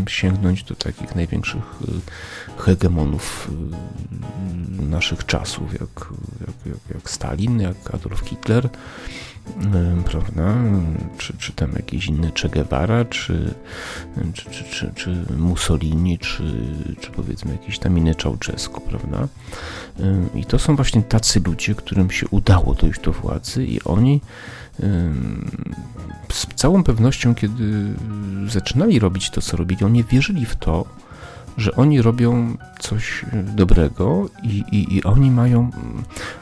sięgnąć 0.08 0.64
do 0.64 0.74
takich 0.74 1.14
największych 1.14 1.62
y, 1.82 2.62
hegemonów 2.62 3.50
y, 4.78 4.82
naszych 4.82 5.26
czasów, 5.26 5.72
jak, 5.72 5.80
jak, 6.40 6.66
jak, 6.66 6.94
jak 6.94 7.10
Stalin, 7.10 7.60
jak 7.60 7.94
Adolf 7.94 8.20
Hitler, 8.20 8.68
prawda, 10.04 10.54
czy, 11.18 11.36
czy 11.38 11.52
tam 11.52 11.72
jakiś 11.72 12.06
inny 12.06 12.32
Che 12.42 12.48
Guevara, 12.48 13.04
czy, 13.04 13.54
czy, 14.34 14.50
czy, 14.50 14.64
czy, 14.64 14.92
czy 14.94 15.24
Mussolini, 15.36 16.18
czy, 16.18 16.42
czy 17.00 17.10
powiedzmy 17.10 17.52
jakiś 17.52 17.78
tam 17.78 17.98
inny 17.98 18.14
Ceausescu, 18.14 18.80
prawda. 18.80 19.28
I 20.34 20.44
to 20.44 20.58
są 20.58 20.76
właśnie 20.76 21.02
tacy 21.02 21.40
ludzie, 21.46 21.74
którym 21.74 22.10
się 22.10 22.28
udało 22.28 22.74
dojść 22.74 23.00
do 23.00 23.12
władzy 23.12 23.66
i 23.66 23.82
oni 23.82 24.20
z 26.32 26.46
całą 26.54 26.84
pewnością, 26.84 27.34
kiedy 27.34 27.94
zaczynali 28.46 28.98
robić 28.98 29.30
to, 29.30 29.40
co 29.40 29.56
robili, 29.56 29.84
oni 29.84 30.04
wierzyli 30.04 30.46
w 30.46 30.56
to, 30.56 30.84
że 31.56 31.76
oni 31.76 32.02
robią 32.02 32.56
coś 32.80 33.24
dobrego 33.32 34.28
i, 34.42 34.64
i, 34.72 34.96
i 34.96 35.04
oni 35.04 35.30
mają, 35.30 35.70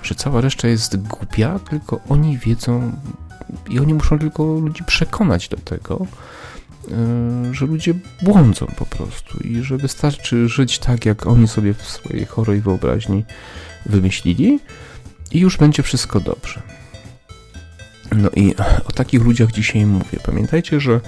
że 0.02 0.14
cała 0.14 0.40
reszta 0.40 0.69
jest 0.69 0.97
głupia, 0.97 1.59
tylko 1.59 2.00
oni 2.09 2.38
wiedzą 2.38 2.93
i 3.69 3.81
oni 3.81 3.95
muszą 3.95 4.19
tylko 4.19 4.45
ludzi 4.45 4.85
przekonać 4.85 5.49
do 5.49 5.57
tego, 5.57 6.07
e, 6.90 7.55
że 7.55 7.67
ludzie 7.67 7.95
błądzą 8.23 8.67
po 8.67 8.87
prostu 8.87 9.38
i 9.38 9.62
że 9.62 9.76
wystarczy 9.76 10.49
żyć 10.49 10.79
tak, 10.79 11.07
jak 11.07 11.26
oni 11.26 11.49
sobie 11.49 11.75
w 11.75 11.83
swojej 11.83 12.26
chorej 12.26 12.61
wyobraźni 12.61 13.25
wymyślili 13.87 14.61
i 15.31 15.40
już 15.40 15.57
będzie 15.57 15.83
wszystko 15.83 16.21
dobrze. 16.21 16.62
No 18.17 18.31
i 18.37 18.55
o 18.85 18.93
takich 18.93 19.23
ludziach 19.23 19.52
dzisiaj 19.52 19.87
mówię. 19.87 20.19
Pamiętajcie, 20.26 20.81
że 20.81 21.00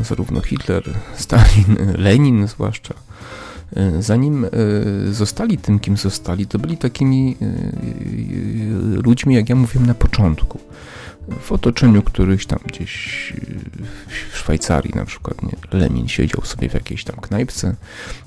y, 0.00 0.04
zarówno 0.04 0.40
Hitler, 0.40 0.82
Stalin, 1.14 1.76
Lenin 1.98 2.48
zwłaszcza, 2.48 2.94
zanim 4.00 4.44
y, 4.44 4.50
zostali 5.14 5.58
tym, 5.58 5.78
kim 5.78 5.96
zostali, 5.96 6.46
to 6.46 6.58
byli 6.58 6.76
takimi 6.76 7.36
ludźmi, 9.04 9.34
jak 9.34 9.48
ja 9.48 9.56
mówiłem 9.56 9.86
na 9.86 9.94
początku. 9.94 10.60
W 11.40 11.52
otoczeniu 11.52 12.02
którychś 12.02 12.46
tam 12.46 12.58
gdzieś 12.66 13.32
w 14.32 14.36
Szwajcarii 14.36 14.92
na 14.94 15.04
przykład, 15.04 15.42
nie? 15.42 15.78
Lenin 15.78 16.08
siedział 16.08 16.44
sobie 16.44 16.68
w 16.68 16.74
jakiejś 16.74 17.04
tam 17.04 17.16
knajpce, 17.16 17.76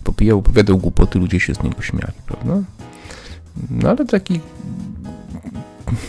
popijał, 0.04 0.40
opowiadał 0.40 0.78
głupoty, 0.78 1.20
ludzie 1.20 1.40
się 1.40 1.56
z 1.56 1.64
niego 1.64 1.82
śmiali, 1.82 2.14
prawda? 2.26 2.62
No 3.70 3.90
ale 3.90 4.06
taki 4.06 4.40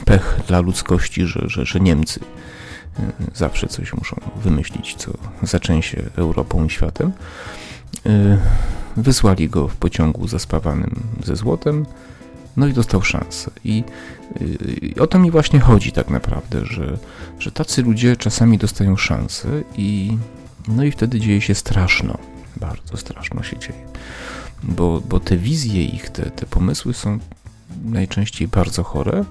pech 0.04 0.40
dla 0.48 0.60
ludzkości, 0.60 1.26
że, 1.26 1.40
że, 1.46 1.66
że 1.66 1.80
Niemcy 1.80 2.20
e, 2.98 3.02
zawsze 3.34 3.66
coś 3.66 3.92
muszą 3.92 4.16
wymyślić, 4.42 4.94
co 4.94 5.12
zaczęsie 5.42 6.02
Europą 6.16 6.64
i 6.64 6.70
światem. 6.70 7.12
Wysłali 8.96 9.48
go 9.48 9.68
w 9.68 9.76
pociągu 9.76 10.28
zaspawanym 10.28 11.02
ze 11.24 11.36
złotem, 11.36 11.86
no 12.56 12.66
i 12.66 12.72
dostał 12.72 13.02
szansę. 13.02 13.50
I, 13.64 13.84
I, 14.82 15.00
o 15.00 15.06
to 15.06 15.18
mi 15.18 15.30
właśnie 15.30 15.60
chodzi 15.60 15.92
tak 15.92 16.10
naprawdę, 16.10 16.66
że, 16.66 16.98
że 17.38 17.52
tacy 17.52 17.82
ludzie 17.82 18.16
czasami 18.16 18.58
dostają 18.58 18.96
szansę 18.96 19.48
i 19.76 20.18
no 20.68 20.84
i 20.84 20.90
wtedy 20.90 21.20
dzieje 21.20 21.40
się 21.40 21.54
straszno, 21.54 22.18
bardzo 22.56 22.96
straszno 22.96 23.42
się 23.42 23.58
dzieje. 23.58 23.86
Bo, 24.62 25.02
bo 25.08 25.20
te 25.20 25.36
wizje 25.36 25.84
ich, 25.84 26.10
te, 26.10 26.30
te 26.30 26.46
pomysły 26.46 26.94
są 26.94 27.18
najczęściej 27.84 28.48
bardzo 28.48 28.82
chore, 28.82 29.24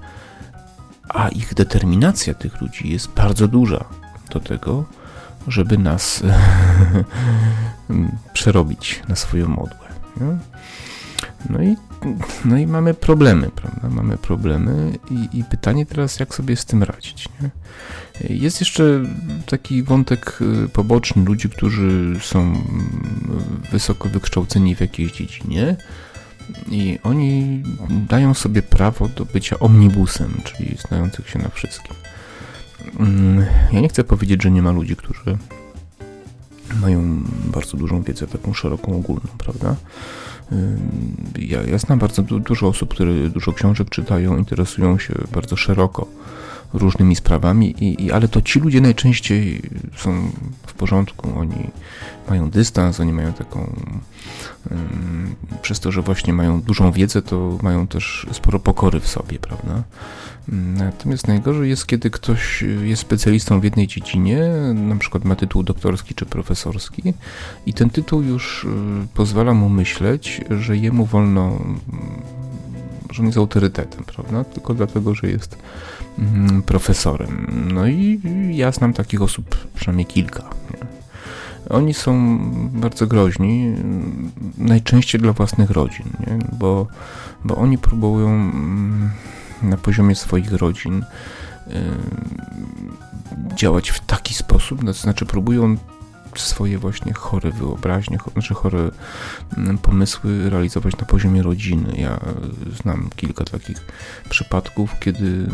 a 1.08 1.28
ich 1.28 1.54
determinacja 1.54 2.34
tych 2.34 2.60
ludzi 2.60 2.88
jest 2.88 3.08
bardzo 3.08 3.48
duża 3.48 3.84
do 4.32 4.40
tego, 4.40 4.84
żeby 5.50 5.78
nas 5.78 6.22
przerobić 8.32 9.02
na 9.08 9.16
swoją 9.16 9.48
modłę. 9.48 9.90
No 11.50 11.62
i, 11.62 11.76
no 12.44 12.58
i 12.58 12.66
mamy 12.66 12.94
problemy, 12.94 13.50
prawda? 13.50 13.88
Mamy 13.88 14.18
problemy 14.18 14.98
i, 15.10 15.38
i 15.38 15.44
pytanie 15.44 15.86
teraz, 15.86 16.20
jak 16.20 16.34
sobie 16.34 16.56
z 16.56 16.64
tym 16.64 16.82
radzić. 16.82 17.28
Nie? 17.40 17.50
Jest 18.36 18.60
jeszcze 18.60 19.04
taki 19.46 19.82
wątek 19.82 20.38
y, 20.64 20.68
poboczny 20.68 21.24
ludzi, 21.24 21.48
którzy 21.50 22.20
są 22.20 22.62
wysoko 23.72 24.08
wykształceni 24.08 24.76
w 24.76 24.80
jakiejś 24.80 25.12
dziedzinie, 25.12 25.76
i 26.70 26.98
oni 27.02 27.62
dają 28.08 28.34
sobie 28.34 28.62
prawo 28.62 29.08
do 29.08 29.24
bycia 29.24 29.58
omnibusem, 29.58 30.40
czyli 30.44 30.76
znających 30.88 31.30
się 31.30 31.38
na 31.38 31.48
wszystkim. 31.48 31.94
Mm, 32.98 33.46
ja 33.72 33.80
nie 33.80 33.88
chcę 33.88 34.04
powiedzieć, 34.04 34.42
że 34.42 34.50
nie 34.50 34.62
ma 34.62 34.72
ludzi, 34.72 34.96
którzy 34.96 35.38
mają 36.80 37.22
bardzo 37.44 37.76
dużą 37.76 38.02
wiedzę, 38.02 38.26
taką 38.26 38.54
szeroką, 38.54 38.96
ogólną, 38.96 39.28
prawda? 39.38 39.76
Ja, 41.38 41.62
ja 41.62 41.78
znam 41.78 41.98
bardzo 41.98 42.22
dużo 42.22 42.68
osób, 42.68 42.90
które 42.90 43.28
dużo 43.28 43.52
książek 43.52 43.90
czytają, 43.90 44.36
interesują 44.36 44.98
się 44.98 45.14
bardzo 45.32 45.56
szeroko 45.56 46.06
różnymi 46.72 47.16
sprawami, 47.16 47.84
i, 47.84 48.04
i, 48.04 48.12
ale 48.12 48.28
to 48.28 48.42
ci 48.42 48.60
ludzie 48.60 48.80
najczęściej 48.80 49.62
są 49.96 50.30
w 50.66 50.72
porządku, 50.74 51.38
oni 51.38 51.70
mają 52.28 52.50
dystans, 52.50 53.00
oni 53.00 53.12
mają 53.12 53.32
taką. 53.32 53.76
Przez 55.62 55.80
to, 55.80 55.92
że 55.92 56.02
właśnie 56.02 56.32
mają 56.32 56.60
dużą 56.60 56.92
wiedzę, 56.92 57.22
to 57.22 57.58
mają 57.62 57.86
też 57.86 58.26
sporo 58.32 58.58
pokory 58.58 59.00
w 59.00 59.08
sobie, 59.08 59.38
prawda? 59.38 59.82
Natomiast 60.52 61.28
najgorzej 61.28 61.68
jest, 61.68 61.86
kiedy 61.86 62.10
ktoś 62.10 62.64
jest 62.82 63.02
specjalistą 63.02 63.60
w 63.60 63.64
jednej 63.64 63.86
dziedzinie, 63.86 64.48
na 64.74 64.96
przykład 64.96 65.24
ma 65.24 65.36
tytuł 65.36 65.62
doktorski 65.62 66.14
czy 66.14 66.26
profesorski, 66.26 67.14
i 67.66 67.74
ten 67.74 67.90
tytuł 67.90 68.22
już 68.22 68.64
y, 68.64 68.68
pozwala 69.14 69.54
mu 69.54 69.68
myśleć, 69.68 70.40
że 70.50 70.76
jemu 70.76 71.06
wolno, 71.06 71.58
że 73.10 73.20
on 73.20 73.26
jest 73.26 73.38
autorytetem, 73.38 74.04
prawda? 74.04 74.44
Tylko 74.44 74.74
dlatego, 74.74 75.14
że 75.14 75.30
jest 75.30 75.58
mm, 76.18 76.62
profesorem. 76.62 77.46
No 77.74 77.86
i 77.86 78.20
ja 78.50 78.72
znam 78.72 78.92
takich 78.92 79.22
osób 79.22 79.68
przynajmniej 79.74 80.06
kilka. 80.06 80.42
Oni 81.70 81.94
są 81.94 82.38
bardzo 82.72 83.06
groźni, 83.06 83.74
najczęściej 84.58 85.20
dla 85.20 85.32
własnych 85.32 85.70
rodzin, 85.70 86.06
nie? 86.20 86.38
Bo, 86.58 86.86
bo 87.44 87.56
oni 87.56 87.78
próbują 87.78 88.28
mm, 88.28 89.10
na 89.62 89.76
poziomie 89.76 90.14
swoich 90.14 90.52
rodzin 90.52 91.04
działać 93.56 93.90
w 93.90 94.00
taki 94.00 94.34
sposób, 94.34 94.84
to 94.84 94.92
znaczy 94.92 95.26
próbują 95.26 95.76
swoje 96.36 96.78
właśnie 96.78 97.12
chore 97.12 97.50
wyobraźnie, 97.50 98.18
znaczy 98.32 98.54
chore 98.54 98.90
mm, 99.56 99.78
pomysły 99.78 100.50
realizować 100.50 100.96
na 100.98 101.06
poziomie 101.06 101.42
rodziny. 101.42 101.96
Ja 101.96 102.20
znam 102.82 103.10
kilka 103.16 103.44
takich 103.44 103.84
przypadków, 104.30 104.98
kiedy, 105.00 105.46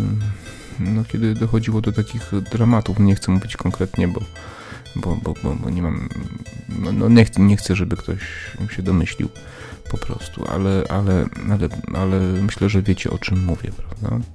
no, 0.80 1.04
kiedy 1.04 1.34
dochodziło 1.34 1.80
do 1.80 1.92
takich 1.92 2.30
dramatów. 2.52 2.98
Nie 2.98 3.14
chcę 3.14 3.32
mówić 3.32 3.56
konkretnie, 3.56 4.08
bo, 4.08 4.20
bo, 4.96 5.16
bo, 5.16 5.34
bo, 5.42 5.54
bo 5.54 5.70
nie 5.70 5.82
mam, 5.82 6.08
no, 6.68 6.92
no 6.92 7.08
nie, 7.08 7.24
chcę, 7.24 7.42
nie 7.42 7.56
chcę, 7.56 7.76
żeby 7.76 7.96
ktoś 7.96 8.18
się 8.70 8.82
domyślił 8.82 9.28
po 9.90 9.98
prostu, 9.98 10.44
ale, 10.48 10.84
ale, 10.88 11.26
ale, 11.50 11.68
ale 11.94 12.20
myślę, 12.20 12.68
że 12.68 12.82
wiecie 12.82 13.10
o 13.10 13.18
czym 13.18 13.44
mówię, 13.44 13.70
prawda? 13.76 14.26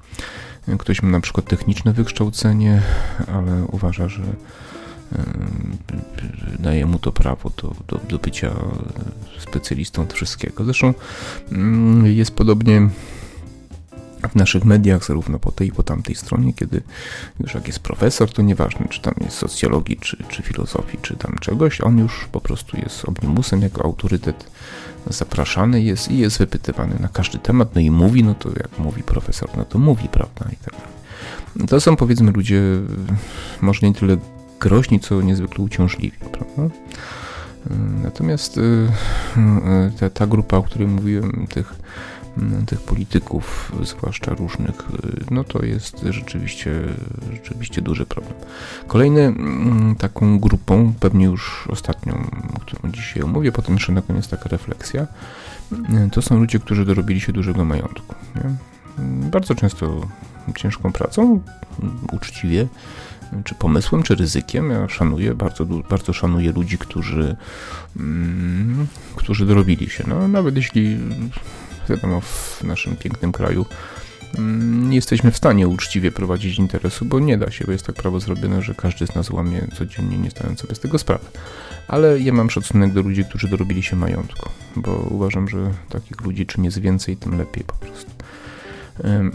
Ktoś 0.80 1.04
ma 1.04 1.10
na 1.10 1.20
przykład 1.20 1.46
techniczne 1.46 1.94
wykształcenie, 1.94 2.82
ale 3.28 3.66
uważa, 3.72 4.10
że 4.10 4.22
daje 6.60 6.86
mu 6.86 7.00
to 7.00 7.12
prawo 7.12 7.52
do, 7.58 7.76
do, 7.88 8.00
do 8.10 8.20
bycia 8.20 8.56
specjalistą 9.40 10.02
od 10.02 10.14
wszystkiego. 10.14 10.66
Zresztą 10.66 10.94
mm, 11.52 12.06
jest 12.06 12.32
podobnie 12.32 12.90
w 14.30 14.36
naszych 14.36 14.66
mediach, 14.66 15.06
zarówno 15.06 15.40
po 15.40 15.52
tej 15.52 15.68
i 15.68 15.72
po 15.72 15.84
tamtej 15.84 16.16
stronie, 16.16 16.54
kiedy 16.54 16.82
już 17.40 17.54
jak 17.54 17.68
jest 17.68 17.80
profesor, 17.80 18.34
to 18.34 18.42
nieważne, 18.42 18.88
czy 18.90 19.02
tam 19.02 19.14
jest 19.22 19.38
socjologii, 19.38 19.98
czy, 19.98 20.18
czy 20.30 20.44
filozofii, 20.44 20.98
czy 21.02 21.16
tam 21.16 21.36
czegoś, 21.42 21.82
on 21.82 21.98
już 21.98 22.28
po 22.32 22.42
prostu 22.42 22.78
jest 22.78 23.06
omnimusem 23.10 23.62
jako 23.62 23.86
autorytet 23.86 24.52
zapraszany 25.08 25.82
jest 25.82 26.12
i 26.12 26.18
jest 26.18 26.38
wypytywany 26.38 26.96
na 27.00 27.08
każdy 27.08 27.40
temat, 27.40 27.76
no 27.76 27.82
i 27.82 27.92
mówi, 27.92 28.24
no 28.24 28.36
to 28.36 28.50
jak 28.50 28.80
mówi 28.80 29.04
profesor, 29.04 29.50
no 29.58 29.66
to 29.66 29.80
mówi, 29.80 30.10
prawda, 30.10 30.46
i 30.54 30.56
tak 30.56 30.74
dalej. 30.74 31.68
To 31.68 31.82
są 31.82 31.96
powiedzmy 31.96 32.32
ludzie 32.32 32.62
może 33.62 33.88
nie 33.88 33.94
tyle 33.94 34.18
groźni, 34.60 35.00
co 35.00 35.22
niezwykle 35.22 35.64
uciążliwi, 35.64 36.18
prawda? 36.32 36.76
Natomiast 38.04 38.58
y, 38.58 38.62
y, 38.62 39.92
ta, 40.00 40.10
ta 40.10 40.28
grupa, 40.28 40.58
o 40.58 40.64
której 40.64 40.88
mówiłem, 40.88 41.48
tych 41.50 41.74
tych 42.66 42.82
polityków, 42.82 43.72
zwłaszcza 43.84 44.34
różnych, 44.34 44.80
y, 44.80 45.26
no 45.32 45.44
to 45.44 45.66
jest 45.66 46.06
rzeczywiście, 46.10 46.72
rzeczywiście 47.34 47.82
duży 47.82 48.06
problem. 48.06 48.34
Kolejny 48.88 49.22
mm, 49.22 49.96
taką 49.96 50.40
grupą, 50.40 50.94
pewnie 51.00 51.26
już 51.26 51.68
ostatnią, 51.70 52.30
którą 52.62 52.92
dzisiaj 52.92 53.24
omówię, 53.24 53.52
potem 53.52 53.76
jeszcze 53.76 53.94
na 53.94 54.02
koniec 54.02 54.28
taka 54.28 54.50
refleksja, 54.50 55.08
y, 55.72 56.10
to 56.12 56.22
są 56.22 56.40
ludzie, 56.40 56.60
którzy 56.60 56.86
dorobili 56.86 57.22
się 57.22 57.34
dużego 57.34 57.66
majątku. 57.66 58.16
Nie? 58.36 58.56
Bardzo 59.30 59.56
często 59.56 60.08
ciężką 60.56 60.92
pracą, 60.92 61.42
uczciwie, 62.12 62.68
czy 63.44 63.56
pomysłem, 63.56 64.04
czy 64.04 64.16
ryzykiem. 64.16 64.70
Ja 64.70 64.90
szanuję, 64.90 65.36
bardzo, 65.36 65.66
bardzo 65.66 66.14
szanuję 66.14 66.52
ludzi, 66.52 66.78
którzy, 66.78 67.36
mm, 68.00 68.88
którzy 69.16 69.46
dorobili 69.46 69.90
się. 69.90 70.04
No, 70.08 70.28
nawet 70.28 70.56
jeśli 70.56 70.98
wiadomo, 71.92 72.22
w 72.22 72.64
naszym 72.64 72.96
pięknym 72.96 73.32
kraju 73.32 73.66
mm, 74.38 74.90
nie 74.90 74.96
jesteśmy 74.96 75.32
w 75.32 75.38
stanie 75.38 75.68
uczciwie 75.68 76.12
prowadzić 76.12 76.60
interesu, 76.60 77.06
bo 77.06 77.20
nie 77.20 77.38
da 77.38 77.52
się, 77.52 77.66
bo 77.66 77.72
jest 77.72 77.86
tak 77.86 77.96
prawo 77.96 78.20
zrobione, 78.20 78.62
że 78.62 78.74
każdy 78.76 79.08
z 79.08 79.16
nas 79.16 79.30
łamie 79.30 79.68
codziennie, 79.78 80.18
nie 80.18 80.30
zdając 80.30 80.60
sobie 80.60 80.76
z 80.76 80.80
tego 80.80 80.98
sprawy. 80.98 81.26
Ale 81.88 82.20
ja 82.20 82.34
mam 82.34 82.50
szacunek 82.50 82.94
do 82.94 83.02
ludzi, 83.02 83.26
którzy 83.26 83.48
dorobili 83.48 83.84
się 83.84 83.96
majątku, 83.96 84.50
bo 84.76 85.08
uważam, 85.10 85.48
że 85.48 85.72
takich 85.90 86.22
ludzi 86.22 86.46
czym 86.46 86.66
jest 86.66 86.80
więcej, 86.80 87.18
tym 87.18 87.38
lepiej 87.38 87.64
po 87.64 87.76
prostu. 87.76 88.12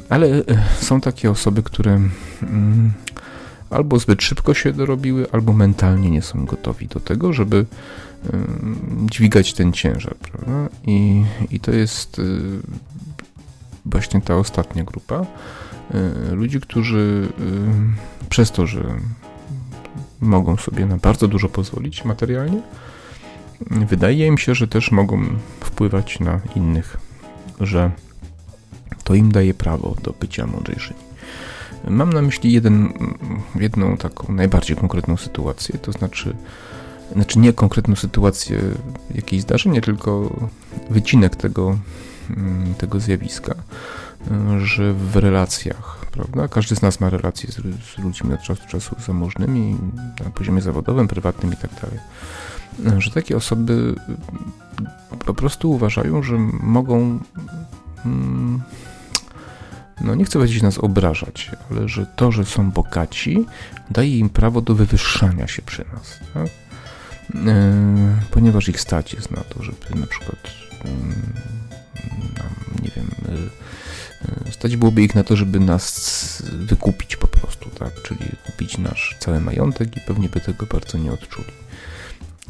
Ale 0.09 0.27
e, 0.27 0.42
są 0.81 1.01
takie 1.01 1.31
osoby, 1.31 1.62
które 1.62 2.01
mm, 2.42 2.92
albo 3.71 3.99
zbyt 3.99 4.23
szybko 4.23 4.55
się 4.55 4.73
dorobiły, 4.73 5.27
albo 5.33 5.53
mentalnie 5.53 6.11
nie 6.11 6.23
są 6.23 6.45
gotowi 6.45 6.88
do 6.88 7.01
tego, 7.01 7.33
żeby 7.33 7.66
dźwigać 9.11 9.55
ten 9.55 9.73
ciężar, 9.73 10.17
prawda? 10.17 10.69
I, 10.87 11.25
i 11.51 11.61
to 11.61 11.73
jest 11.73 12.19
y, 12.19 12.23
właśnie 13.87 14.21
ta 14.21 14.37
ostatnia 14.37 14.85
grupa 14.85 15.27
y, 16.31 16.35
ludzi, 16.35 16.61
którzy 16.61 17.29
y, 18.25 18.29
przez 18.29 18.53
to, 18.53 18.67
że 18.67 18.85
mogą 20.21 20.57
sobie 20.57 20.87
na 20.87 20.97
bardzo 20.97 21.29
dużo 21.29 21.49
pozwolić 21.49 22.05
materialnie, 22.05 22.62
wydaje 23.71 24.27
im 24.27 24.39
się, 24.39 24.55
że 24.55 24.69
też 24.69 24.91
mogą 24.91 25.23
wpływać 25.61 26.21
na 26.21 26.41
innych, 26.55 26.97
że 27.61 27.91
to 29.05 29.15
im 29.15 29.33
daje 29.33 29.55
prawo 29.55 29.97
do 30.03 30.15
bycia 30.21 30.47
mądrzejszymi. 30.47 31.01
Mam 31.89 32.12
na 32.12 32.23
myśli 32.23 32.53
jeden, 32.53 32.93
jedną 33.55 33.97
taką 33.97 34.33
najbardziej 34.33 34.77
konkretną 34.77 35.17
sytuację, 35.17 35.79
to 35.79 35.93
znaczy 35.93 36.37
znaczy 37.12 37.38
nie 37.38 37.53
konkretną 37.53 37.97
sytuację 37.97 38.61
jakiejś 39.14 39.42
zdarzenia, 39.42 39.81
tylko 39.81 40.37
wycinek 40.90 41.37
tego, 41.37 41.79
mm, 42.31 42.75
tego 42.75 43.01
zjawiska, 43.01 43.55
że 44.59 44.92
w 44.92 45.16
relacjach, 45.16 46.07
prawda, 46.12 46.49
każdy 46.49 46.77
z 46.77 46.83
nas 46.83 47.01
ma 47.01 47.11
relacje 47.11 47.53
z, 47.53 47.57
z 47.95 47.99
ludźmi 47.99 48.35
od 48.35 48.42
czasu 48.42 48.62
do 48.62 48.69
czasu 48.69 48.97
zamożnymi, 49.07 49.77
na 50.25 50.31
poziomie 50.31 50.62
zawodowym, 50.62 51.09
prywatnym 51.09 51.53
i 51.53 51.57
tak 51.57 51.71
dalej, 51.83 51.99
że 52.99 53.11
takie 53.11 53.37
osoby 53.37 53.95
po 55.27 55.35
prostu 55.35 55.71
uważają, 55.71 56.23
że 56.23 56.38
mogą 56.61 57.19
mm, 58.07 58.62
no 60.01 60.14
nie 60.14 60.25
chcę 60.25 60.38
powiedzieć 60.38 60.62
nas 60.62 60.79
obrażać, 60.79 61.51
ale 61.71 61.88
że 61.88 62.07
to, 62.16 62.33
że 62.33 62.45
są 62.45 62.71
bogaci, 62.71 63.47
daje 63.90 64.19
im 64.19 64.29
prawo 64.29 64.61
do 64.61 64.75
wywyższania 64.75 65.47
się 65.47 65.62
przy 65.62 65.85
nas. 65.95 66.19
Tak? 66.35 66.66
E, 67.46 67.75
ponieważ 68.31 68.68
ich 68.68 68.81
stać 68.81 69.14
jest 69.14 69.31
na 69.31 69.40
to, 69.44 69.62
żeby 69.62 70.01
na 70.01 70.07
przykład 70.07 70.38
nam, 72.38 72.83
nie 72.83 72.90
wiem, 72.96 73.11
e, 73.29 74.49
e, 74.49 74.53
stać 74.53 74.77
byłoby 74.77 75.03
ich 75.03 75.14
na 75.14 75.25
to, 75.25 75.37
żeby 75.37 75.61
nas 75.61 76.42
wykupić 76.53 77.16
po 77.16 77.27
prostu, 77.27 77.70
tak, 77.70 78.03
czyli 78.03 78.31
kupić 78.46 78.79
nasz 78.79 79.16
cały 79.20 79.40
majątek 79.40 79.96
i 79.96 80.01
pewnie 80.01 80.29
by 80.29 80.40
tego 80.40 80.66
bardzo 80.66 80.99
nie 80.99 81.12
odczuli. 81.12 81.53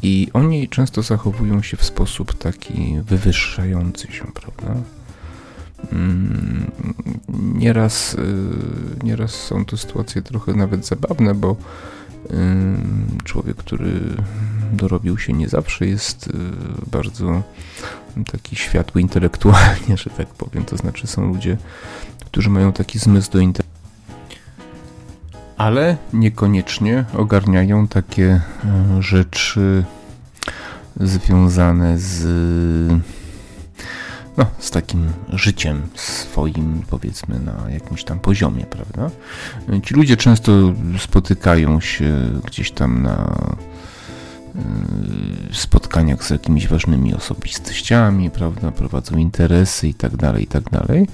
I 0.01 0.29
oni 0.33 0.69
często 0.69 1.01
zachowują 1.01 1.61
się 1.61 1.77
w 1.77 1.83
sposób 1.83 2.37
taki 2.37 3.01
wywyższający 3.01 4.11
się, 4.11 4.25
prawda? 4.33 4.81
Mm, 5.91 6.71
nieraz, 7.53 8.15
nieraz 9.03 9.31
są 9.31 9.65
to 9.65 9.77
sytuacje 9.77 10.21
trochę 10.21 10.53
nawet 10.53 10.85
zabawne, 10.85 11.35
bo 11.35 11.55
człowiek, 13.23 13.57
który 13.57 13.99
dorobił 14.73 15.17
się 15.17 15.33
nie 15.33 15.49
zawsze 15.49 15.85
jest 15.85 16.27
y, 16.27 16.31
bardzo 16.91 17.43
taki 18.31 18.55
światły 18.55 19.01
intelektualnie, 19.01 19.97
że 20.03 20.09
tak 20.09 20.27
powiem. 20.27 20.65
To 20.65 20.77
znaczy 20.77 21.07
są 21.07 21.27
ludzie, 21.27 21.57
którzy 22.25 22.49
mają 22.49 22.73
taki 22.73 22.99
zmysł 22.99 23.31
do 23.31 23.39
intelektu. 23.39 23.77
Ale 25.57 25.97
niekoniecznie 26.13 27.05
ogarniają 27.13 27.87
takie 27.87 28.25
e, 28.25 28.41
rzeczy 29.01 29.83
związane 30.99 31.99
z 31.99 32.23
no, 34.37 34.45
z 34.59 34.71
takim 34.71 35.13
życiem 35.33 35.81
swoim, 35.95 36.83
powiedzmy, 36.89 37.39
na 37.39 37.71
jakimś 37.71 38.03
tam 38.03 38.19
poziomie, 38.19 38.65
prawda? 38.65 39.09
Ci 39.83 39.93
ludzie 39.93 40.17
często 40.17 40.51
spotykają 40.97 41.79
się 41.79 42.29
gdzieś 42.45 42.71
tam 42.71 43.03
na 43.03 43.35
y, 43.53 43.77
spotkaniach 45.53 46.23
z 46.23 46.29
jakimiś 46.29 46.67
ważnymi 46.67 47.13
osobistościami, 47.13 48.29
prawda, 48.29 48.71
prowadzą 48.71 49.17
interesy 49.17 49.87
i 49.87 49.93
tak 49.93 50.15
dalej, 50.15 50.43
i 50.43 50.47
tak 50.47 50.63
dalej, 50.63 51.07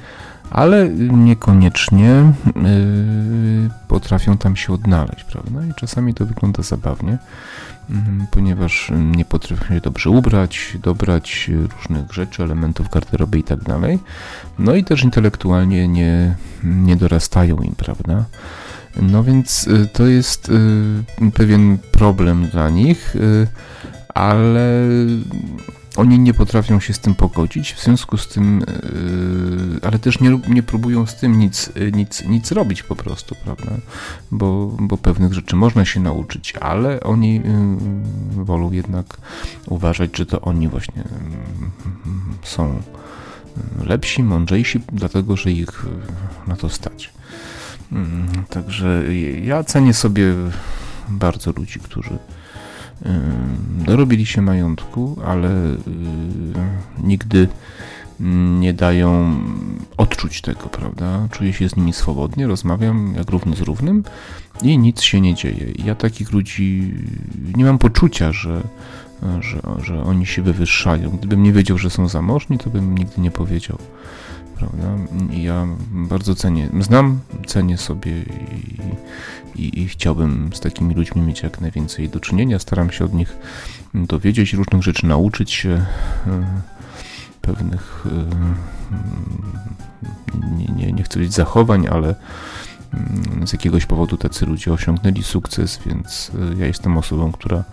ale 0.49 0.89
niekoniecznie 0.89 2.33
y, 2.47 3.69
potrafią 3.87 4.37
tam 4.37 4.55
się 4.55 4.73
odnaleźć, 4.73 5.23
prawda, 5.23 5.65
i 5.65 5.73
czasami 5.73 6.13
to 6.13 6.25
wygląda 6.25 6.63
zabawnie. 6.63 7.17
Mhm, 7.89 8.27
ponieważ 8.31 8.91
nie 9.15 9.25
potrafią 9.25 9.75
się 9.75 9.81
dobrze 9.81 10.09
ubrać, 10.09 10.77
dobrać 10.83 11.51
różnych 11.75 12.13
rzeczy, 12.13 12.43
elementów 12.43 12.89
garderoby 12.89 13.43
tak 13.43 13.63
dalej. 13.63 13.99
No 14.59 14.75
i 14.75 14.83
też 14.83 15.03
intelektualnie 15.03 15.87
nie, 15.87 16.35
nie 16.63 16.95
dorastają 16.95 17.57
im, 17.57 17.75
prawda? 17.75 18.25
No 19.01 19.23
więc 19.23 19.67
y, 19.67 19.87
to 19.93 20.05
jest 20.05 20.49
y, 20.49 21.31
pewien 21.33 21.77
problem 21.91 22.47
dla 22.47 22.69
nich, 22.69 23.15
y, 23.15 23.47
ale 24.13 24.79
oni 25.95 26.19
nie 26.19 26.33
potrafią 26.33 26.79
się 26.79 26.93
z 26.93 26.99
tym 26.99 27.15
pogodzić, 27.15 27.73
w 27.73 27.83
związku 27.83 28.17
z 28.17 28.27
tym, 28.27 28.65
ale 29.81 29.99
też 29.99 30.19
nie, 30.19 30.39
nie 30.47 30.63
próbują 30.63 31.05
z 31.05 31.15
tym 31.15 31.39
nic, 31.39 31.69
nic, 31.93 32.23
nic 32.25 32.51
robić 32.51 32.83
po 32.83 32.95
prostu, 32.95 33.35
prawda? 33.43 33.71
Bo, 34.31 34.77
bo 34.79 34.97
pewnych 34.97 35.33
rzeczy 35.33 35.55
można 35.55 35.85
się 35.85 35.99
nauczyć, 35.99 36.53
ale 36.61 36.99
oni 36.99 37.41
wolą 38.31 38.71
jednak 38.71 39.17
uważać, 39.67 40.17
że 40.17 40.25
to 40.25 40.41
oni 40.41 40.67
właśnie 40.67 41.03
są 42.43 42.81
lepsi, 43.85 44.23
mądrzejsi, 44.23 44.81
dlatego 44.91 45.37
że 45.37 45.51
ich 45.51 45.85
na 46.47 46.55
to 46.55 46.69
stać. 46.69 47.13
Mm, 47.93 48.27
także 48.49 49.15
ja 49.43 49.63
cenię 49.63 49.93
sobie 49.93 50.33
bardzo 51.09 51.51
ludzi, 51.51 51.79
którzy 51.79 52.17
dorobili 53.85 54.25
się 54.25 54.41
majątku, 54.41 55.17
ale 55.25 55.49
y, 55.49 55.77
nigdy 57.03 57.47
nie 58.59 58.73
dają 58.73 59.39
odczuć 59.97 60.41
tego, 60.41 60.69
prawda? 60.69 61.27
Czuję 61.31 61.53
się 61.53 61.69
z 61.69 61.75
nimi 61.75 61.93
swobodnie, 61.93 62.47
rozmawiam 62.47 63.13
jak 63.17 63.29
równy 63.29 63.55
z 63.55 63.61
równym 63.61 64.03
i 64.61 64.77
nic 64.77 65.01
się 65.01 65.21
nie 65.21 65.35
dzieje. 65.35 65.73
Ja 65.85 65.95
takich 65.95 66.31
ludzi 66.31 66.93
nie 67.55 67.65
mam 67.65 67.77
poczucia, 67.77 68.31
że, 68.31 68.61
że, 69.39 69.61
że 69.83 70.03
oni 70.03 70.25
się 70.25 70.41
wywyższają. 70.41 71.09
Gdybym 71.09 71.43
nie 71.43 71.53
wiedział, 71.53 71.77
że 71.77 71.89
są 71.89 72.07
zamożni, 72.07 72.57
to 72.57 72.69
bym 72.69 72.97
nigdy 72.97 73.21
nie 73.21 73.31
powiedział 73.31 73.77
prawda? 74.63 74.97
I 75.33 75.43
ja 75.43 75.67
bardzo 75.91 76.35
cenię, 76.35 76.69
znam, 76.79 77.19
cenię 77.47 77.77
sobie 77.77 78.11
i, 78.21 79.61
i, 79.61 79.81
i, 79.81 79.87
chciałbym 79.87 80.49
z 80.53 80.59
takimi 80.59 80.95
ludźmi 80.95 81.21
mieć 81.21 81.43
jak 81.43 81.61
najwięcej 81.61 82.09
do 82.09 82.19
czynienia. 82.19 82.59
Staram 82.59 82.91
się 82.91 83.05
od 83.05 83.13
nich 83.13 83.37
dowiedzieć 83.93 84.53
różnych 84.53 84.83
rzeczy, 84.83 85.07
nauczyć 85.07 85.51
się 85.51 85.69
e, 85.69 85.85
pewnych, 87.41 88.05
e, 88.05 88.09
nie, 90.57 90.65
nie, 90.65 90.93
nie 90.93 91.03
chcę 91.03 91.13
powiedzieć 91.13 91.35
zachowań, 91.35 91.87
ale 91.87 92.15
mm, 92.93 93.47
z 93.47 93.53
jakiegoś 93.53 93.85
powodu 93.85 94.17
tacy 94.17 94.45
ludzie 94.45 94.73
osiągnęli 94.73 95.23
sukces, 95.23 95.79
więc 95.85 96.31
e, 96.53 96.59
ja 96.59 96.65
jestem 96.65 96.97
osobą, 96.97 97.31
która 97.31 97.63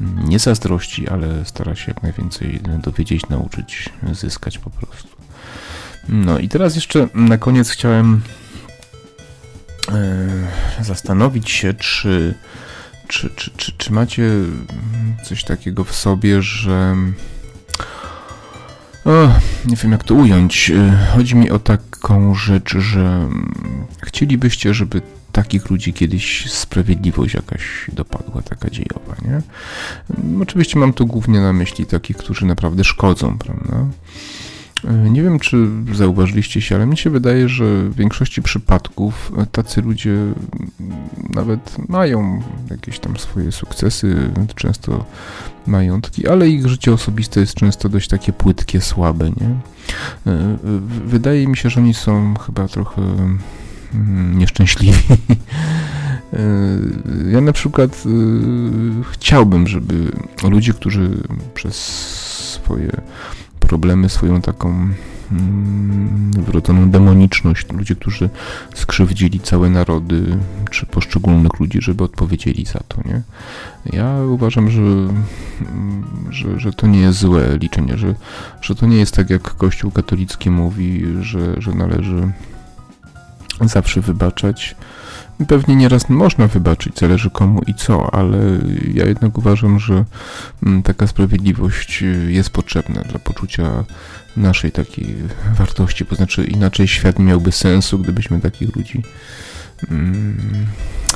nie 0.00 0.38
zazdrości, 0.38 1.08
ale 1.08 1.44
stara 1.44 1.74
się 1.74 1.92
jak 1.92 2.02
najwięcej 2.02 2.60
dowiedzieć, 2.82 3.28
nauczyć, 3.28 3.88
zyskać 4.12 4.58
po 4.58 4.70
prostu. 4.70 5.18
No 6.08 6.38
i 6.38 6.48
teraz 6.48 6.74
jeszcze 6.74 7.08
na 7.14 7.38
koniec 7.38 7.70
chciałem 7.70 8.20
e, 9.92 10.84
zastanowić 10.84 11.50
się, 11.50 11.74
czy, 11.74 12.34
czy, 13.08 13.30
czy, 13.30 13.50
czy, 13.56 13.72
czy 13.72 13.92
macie 13.92 14.30
coś 15.24 15.44
takiego 15.44 15.84
w 15.84 15.94
sobie, 15.94 16.42
że. 16.42 16.96
O, 19.04 19.28
nie 19.64 19.76
wiem 19.76 19.92
jak 19.92 20.04
to 20.04 20.14
ująć. 20.14 20.70
E, 20.70 21.06
chodzi 21.14 21.36
mi 21.36 21.50
o 21.50 21.58
taką 21.58 22.34
rzecz, 22.34 22.76
że 22.78 23.28
chcielibyście, 24.02 24.74
żeby 24.74 25.02
takich 25.32 25.70
ludzi 25.70 25.92
kiedyś 25.92 26.50
sprawiedliwość 26.50 27.34
jakaś 27.34 27.90
dopadła, 27.92 28.42
taka 28.42 28.70
dziejowa, 28.70 29.16
nie? 29.22 29.42
Oczywiście 30.42 30.78
mam 30.78 30.92
tu 30.92 31.06
głównie 31.06 31.40
na 31.40 31.52
myśli 31.52 31.86
takich, 31.86 32.16
którzy 32.16 32.46
naprawdę 32.46 32.84
szkodzą, 32.84 33.38
prawda? 33.38 33.86
E, 34.84 35.10
nie 35.10 35.22
wiem, 35.22 35.38
czy 35.38 35.68
zauważyliście 35.94 36.60
się, 36.60 36.74
ale 36.74 36.86
mi 36.86 36.96
się 36.96 37.10
wydaje, 37.10 37.48
że 37.48 37.82
w 37.82 37.94
większości 37.94 38.42
przypadków 38.42 39.32
tacy 39.52 39.82
ludzie 39.82 40.16
nawet 41.34 41.88
mają 41.88 42.42
jakieś 42.70 42.98
tam 42.98 43.16
swoje 43.16 43.52
sukcesy, 43.52 44.30
często 44.54 45.04
majątki, 45.66 46.28
ale 46.28 46.48
ich 46.48 46.68
życie 46.68 46.92
osobiste 46.92 47.40
jest 47.40 47.54
często 47.54 47.88
dość 47.88 48.08
takie 48.08 48.32
płytkie, 48.32 48.80
słabe, 48.80 49.30
nie? 49.30 49.46
E, 50.32 50.58
wydaje 51.06 51.46
mi 51.46 51.56
się, 51.56 51.70
że 51.70 51.80
oni 51.80 51.94
są 51.94 52.34
chyba 52.34 52.68
trochę 52.68 53.02
mm, 53.94 54.38
nieszczęśliwi. 54.38 55.02
E, 56.32 57.30
ja 57.32 57.40
na 57.40 57.52
przykład 57.52 58.04
chciałbym, 59.12 59.66
żeby 59.66 60.12
ludzie, 60.50 60.72
którzy 60.72 61.10
przez 61.54 61.76
swoje 62.52 62.90
problemy, 63.68 64.08
swoją 64.08 64.42
taką 64.42 64.68
mm, 65.32 66.30
wrodzoną 66.32 66.90
demoniczność, 66.90 67.72
ludzie, 67.72 67.94
którzy 67.94 68.30
skrzywdzili 68.74 69.40
całe 69.40 69.70
narody, 69.70 70.38
czy 70.70 70.86
poszczególnych 70.86 71.60
ludzi, 71.60 71.78
żeby 71.82 72.04
odpowiedzieli 72.04 72.64
za 72.64 72.80
to, 72.88 73.02
nie? 73.04 73.22
Ja 73.92 74.16
uważam, 74.28 74.70
że, 74.70 74.80
mm, 74.80 76.04
że, 76.30 76.60
że 76.60 76.72
to 76.72 76.86
nie 76.86 77.00
jest 77.00 77.18
złe 77.18 77.58
liczenie, 77.58 77.98
że, 77.98 78.14
że 78.60 78.74
to 78.74 78.86
nie 78.86 78.96
jest 78.96 79.14
tak, 79.14 79.30
jak 79.30 79.42
Kościół 79.42 79.90
katolicki 79.90 80.50
mówi, 80.50 81.06
że, 81.20 81.62
że 81.62 81.72
należy 81.74 82.32
zawsze 83.60 84.00
wybaczać, 84.00 84.76
Pewnie 85.46 85.76
nieraz 85.76 86.08
można 86.08 86.46
wybaczyć, 86.46 86.98
zależy 86.98 87.30
komu 87.30 87.60
i 87.66 87.74
co, 87.74 88.14
ale 88.14 88.38
ja 88.94 89.06
jednak 89.06 89.38
uważam, 89.38 89.78
że 89.78 90.04
mm, 90.62 90.82
taka 90.82 91.06
sprawiedliwość 91.06 92.02
y, 92.02 92.32
jest 92.32 92.50
potrzebna 92.50 93.02
dla 93.02 93.18
poczucia 93.18 93.84
naszej 94.36 94.72
takiej 94.72 95.16
wartości. 95.58 96.06
To 96.06 96.14
znaczy, 96.14 96.44
inaczej 96.44 96.88
świat 96.88 97.18
miałby 97.18 97.52
sensu, 97.52 97.98
gdybyśmy 97.98 98.40
takich 98.40 98.76
ludzi 98.76 99.02
mm, 99.90 100.66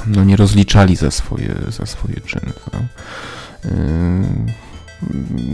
no, 0.06 0.24
nie 0.24 0.36
rozliczali 0.36 0.96
za 0.96 1.10
swoje, 1.10 1.54
za 1.68 1.86
swoje 1.86 2.20
czyny. 2.20 2.52
Tak? 2.70 2.82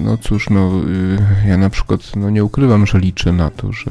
No 0.03 0.17
cóż, 0.17 0.51
no 0.51 0.81
y, 1.45 1.49
ja 1.49 1.57
na 1.57 1.71
przykład 1.71 2.17
no 2.17 2.31
nie 2.31 2.45
ukrywam, 2.45 2.87
że 2.87 2.99
liczę 2.99 3.33
na 3.33 3.51
to, 3.51 3.73
że 3.73 3.91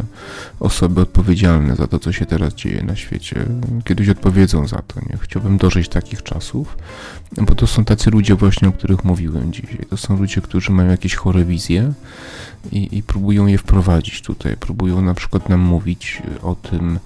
osoby 0.59 1.01
odpowiedzialne 1.01 1.75
za 1.75 1.87
to, 1.87 1.99
co 1.99 2.11
się 2.11 2.25
teraz 2.25 2.53
dzieje 2.53 2.83
na 2.83 2.95
świecie, 2.95 3.45
kiedyś 3.83 4.09
odpowiedzą 4.09 4.67
za 4.67 4.81
to. 4.81 4.99
Nie? 4.99 5.17
Chciałbym 5.21 5.57
dożyć 5.57 5.89
takich 5.89 6.23
czasów, 6.23 6.77
bo 7.37 7.55
to 7.55 7.67
są 7.67 7.85
tacy 7.85 8.11
ludzie 8.11 8.35
właśnie, 8.35 8.67
o 8.67 8.71
których 8.71 9.03
mówiłem 9.03 9.53
dzisiaj. 9.53 9.85
To 9.89 9.97
są 9.97 10.17
ludzie, 10.17 10.41
którzy 10.41 10.71
mają 10.71 10.89
jakieś 10.89 11.15
chore 11.15 11.45
wizje 11.45 11.93
i, 12.71 12.97
i 12.97 13.03
próbują 13.03 13.47
je 13.47 13.57
wprowadzić 13.57 14.21
tutaj. 14.21 14.57
Próbują 14.57 15.01
na 15.01 15.13
przykład 15.13 15.49
nam 15.49 15.59
mówić 15.59 16.21
o 16.43 16.55
tym, 16.55 16.99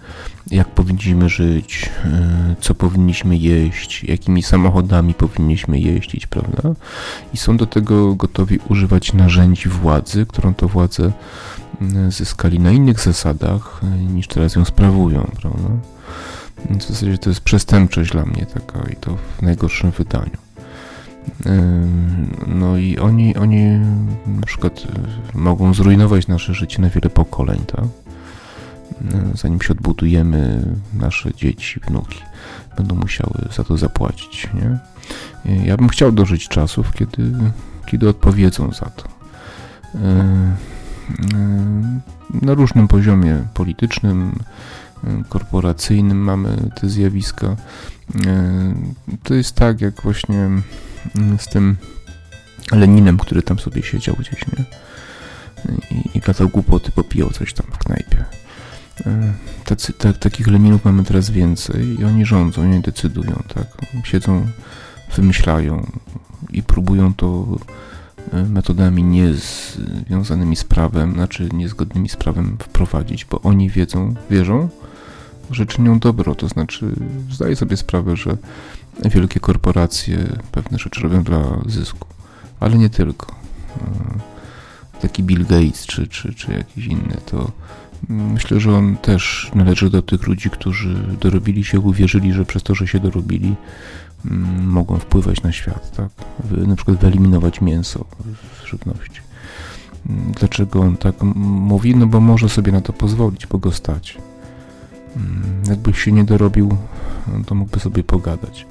jak 0.51 0.67
powinniśmy 0.67 1.29
żyć, 1.29 1.89
e, 2.05 2.55
co 2.61 2.75
powinniśmy 2.75 3.37
jeść, 3.37 4.03
jakimi 4.03 4.43
samochodami 4.43 5.13
powinniśmy 5.13 5.79
jeździć, 5.79 6.27
prawda? 6.27 6.61
I 7.33 7.37
są 7.37 7.57
do 7.57 7.65
tego 7.65 8.15
gotowi 8.15 8.59
używać 8.69 9.13
narzędzi 9.13 9.69
władzy, 9.69 10.25
którą 10.25 10.53
to 10.53 10.67
władzę 10.67 11.11
zyskali 12.09 12.59
na 12.59 12.71
innych 12.71 12.99
zasadach, 12.99 13.81
e, 13.83 13.97
niż 13.97 14.27
teraz 14.27 14.55
ją 14.55 14.65
sprawują, 14.65 15.31
prawda? 15.41 15.69
W 16.69 16.83
zasadzie 16.83 17.17
to 17.17 17.29
jest 17.29 17.41
przestępczość 17.41 18.11
dla 18.11 18.25
mnie 18.25 18.45
taka 18.45 18.89
i 18.89 18.95
to 18.95 19.17
w 19.37 19.41
najgorszym 19.41 19.91
wydaniu. 19.91 20.37
No 22.47 22.77
i 22.77 22.97
oni, 22.97 23.35
oni 23.35 23.79
na 24.27 24.45
przykład 24.45 24.87
mogą 25.33 25.73
zrujnować 25.73 26.27
nasze 26.27 26.53
życie 26.53 26.81
na 26.81 26.89
wiele 26.89 27.09
pokoleń, 27.09 27.59
tak? 27.67 27.85
Zanim 29.35 29.61
się 29.61 29.73
odbudujemy, 29.73 30.65
nasze 30.93 31.33
dzieci, 31.33 31.79
wnuki 31.87 32.19
będą 32.77 32.95
musiały 32.95 33.33
za 33.55 33.63
to 33.63 33.77
zapłacić, 33.77 34.49
nie? 34.53 34.79
Ja 35.65 35.77
bym 35.77 35.89
chciał 35.89 36.11
dożyć 36.11 36.47
czasów, 36.47 36.93
kiedy, 36.93 37.31
kiedy 37.85 38.09
odpowiedzą 38.09 38.71
za 38.73 38.85
to. 38.85 39.03
Na 42.41 42.53
różnym 42.53 42.87
poziomie 42.87 43.43
politycznym, 43.53 44.39
korporacyjnym 45.29 46.17
mamy 46.17 46.57
te 46.81 46.89
zjawiska. 46.89 47.55
To 49.23 49.33
jest 49.33 49.55
tak, 49.55 49.81
jak 49.81 50.01
właśnie 50.01 50.49
z 51.37 51.47
tym 51.47 51.77
Leninem, 52.71 53.17
który 53.17 53.41
tam 53.41 53.59
sobie 53.59 53.83
siedział 53.83 54.15
gdzieś, 54.19 54.45
nie? 54.47 54.65
I, 55.97 56.17
i 56.17 56.19
gadał 56.19 56.49
głupoty, 56.49 56.91
popijał 56.91 57.29
coś 57.29 57.53
tam 57.53 57.67
w 57.71 57.77
knajpie. 57.77 58.25
E, 59.05 59.33
tacy, 59.65 59.93
tak, 59.93 60.17
takich 60.17 60.47
Leninów 60.47 60.85
mamy 60.85 61.03
teraz 61.03 61.29
więcej 61.29 61.99
i 61.99 62.05
oni 62.05 62.25
rządzą, 62.25 62.61
oni 62.61 62.81
decydują, 62.81 63.43
tak? 63.55 63.67
Siedzą, 64.03 64.47
wymyślają 65.15 65.91
i 66.49 66.63
próbują 66.63 67.13
to 67.13 67.47
e, 68.33 68.43
metodami 68.43 69.03
niezwiązanymi 69.03 70.55
z 70.55 70.63
prawem, 70.63 71.13
znaczy 71.13 71.49
niezgodnymi 71.53 72.09
z 72.09 72.15
prawem 72.15 72.57
wprowadzić, 72.59 73.25
bo 73.25 73.41
oni 73.41 73.69
wiedzą, 73.69 74.15
wierzą, 74.29 74.69
że 75.51 75.65
czynią 75.65 75.99
dobro, 75.99 76.35
to 76.35 76.47
znaczy 76.47 76.95
zdaję 77.31 77.55
sobie 77.55 77.77
sprawę, 77.77 78.15
że 78.15 78.37
wielkie 79.05 79.39
korporacje 79.39 80.17
pewne 80.51 80.79
rzeczy 80.79 81.01
robią 81.01 81.23
dla 81.23 81.61
zysku, 81.65 82.07
ale 82.61 82.77
nie 82.77 82.89
tylko. 82.89 83.35
E, 83.77 85.01
taki 85.01 85.23
Bill 85.23 85.45
Gates 85.45 85.85
czy, 85.85 86.07
czy, 86.07 86.33
czy 86.33 86.51
jakiś 86.51 86.85
inny, 86.85 87.17
to 87.25 87.51
myślę, 88.09 88.59
że 88.59 88.75
on 88.75 88.97
też 88.97 89.51
należy 89.55 89.89
do 89.89 90.01
tych 90.01 90.27
ludzi, 90.27 90.49
którzy 90.49 90.95
dorobili 91.21 91.63
się, 91.63 91.79
uwierzyli, 91.79 92.33
że 92.33 92.45
przez 92.45 92.63
to, 92.63 92.75
że 92.75 92.87
się 92.87 92.99
dorobili, 92.99 93.55
mm, 94.25 94.67
mogą 94.67 94.97
wpływać 94.97 95.43
na 95.43 95.51
świat, 95.51 95.91
tak? 95.95 96.09
Na 96.67 96.75
przykład 96.75 96.97
wyeliminować 96.97 97.61
mięso 97.61 98.05
z 98.63 98.65
żywności. 98.65 99.21
Dlaczego 100.39 100.79
on 100.79 100.97
tak 100.97 101.15
mówi? 101.45 101.95
No 101.95 102.07
bo 102.07 102.19
może 102.19 102.49
sobie 102.49 102.71
na 102.71 102.81
to 102.81 102.93
pozwolić, 102.93 103.47
bo 103.47 103.57
go 103.57 103.71
stać. 103.71 104.17
Mm, 105.15 105.43
jakby 105.69 105.93
się 105.93 106.11
nie 106.11 106.23
dorobił, 106.23 106.77
to 107.45 107.55
mógłby 107.55 107.79
sobie 107.79 108.03
pogadać. 108.03 108.65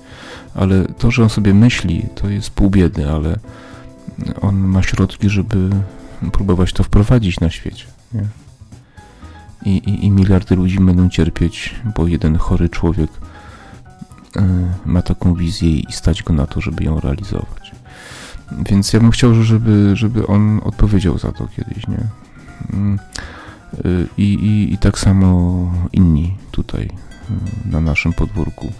Ale 0.55 0.85
to, 0.85 1.11
że 1.11 1.23
on 1.23 1.29
sobie 1.29 1.55
myśli, 1.55 2.07
to 2.15 2.29
jest 2.29 2.51
pół 2.51 2.71
biedy, 2.71 3.11
ale 3.11 3.39
on 4.41 4.57
ma 4.57 4.83
środki, 4.83 5.31
żeby 5.31 5.71
próbować 6.33 6.73
to 6.73 6.85
wprowadzić 6.85 7.41
na 7.41 7.51
świecie. 7.51 7.85
Nie? 8.13 8.25
I, 9.65 9.77
i, 9.77 10.05
I 10.05 10.11
miliardy 10.11 10.57
ludzi 10.57 10.81
będą 10.81 11.09
cierpieć, 11.09 11.75
bo 11.97 12.07
jeden 12.07 12.37
chory 12.37 12.69
człowiek 12.69 13.11
y, 14.37 14.41
ma 14.87 15.03
taką 15.03 15.35
wizję 15.35 15.71
i 15.71 15.93
stać 15.93 16.23
go 16.23 16.33
na 16.33 16.47
to, 16.47 16.61
żeby 16.61 16.85
ją 16.85 17.01
realizować. 17.01 17.73
Więc 18.71 18.93
ja 18.93 19.01
bym 19.01 19.11
chciał, 19.11 19.35
żeby, 19.35 19.97
żeby 19.97 20.27
on 20.27 20.61
odpowiedział 20.65 21.19
za 21.19 21.33
to 21.33 21.49
kiedyś, 21.49 21.87
nie? 21.89 22.07
Mm, 22.73 22.99
I, 24.19 24.69
i, 24.73 24.79
tak 24.79 24.99
samo 24.99 25.73
inni 25.93 26.37
tutaj 26.51 26.85
y, 26.85 27.71
na 27.71 27.81
naszym 27.81 28.13
podwórku 28.13 28.73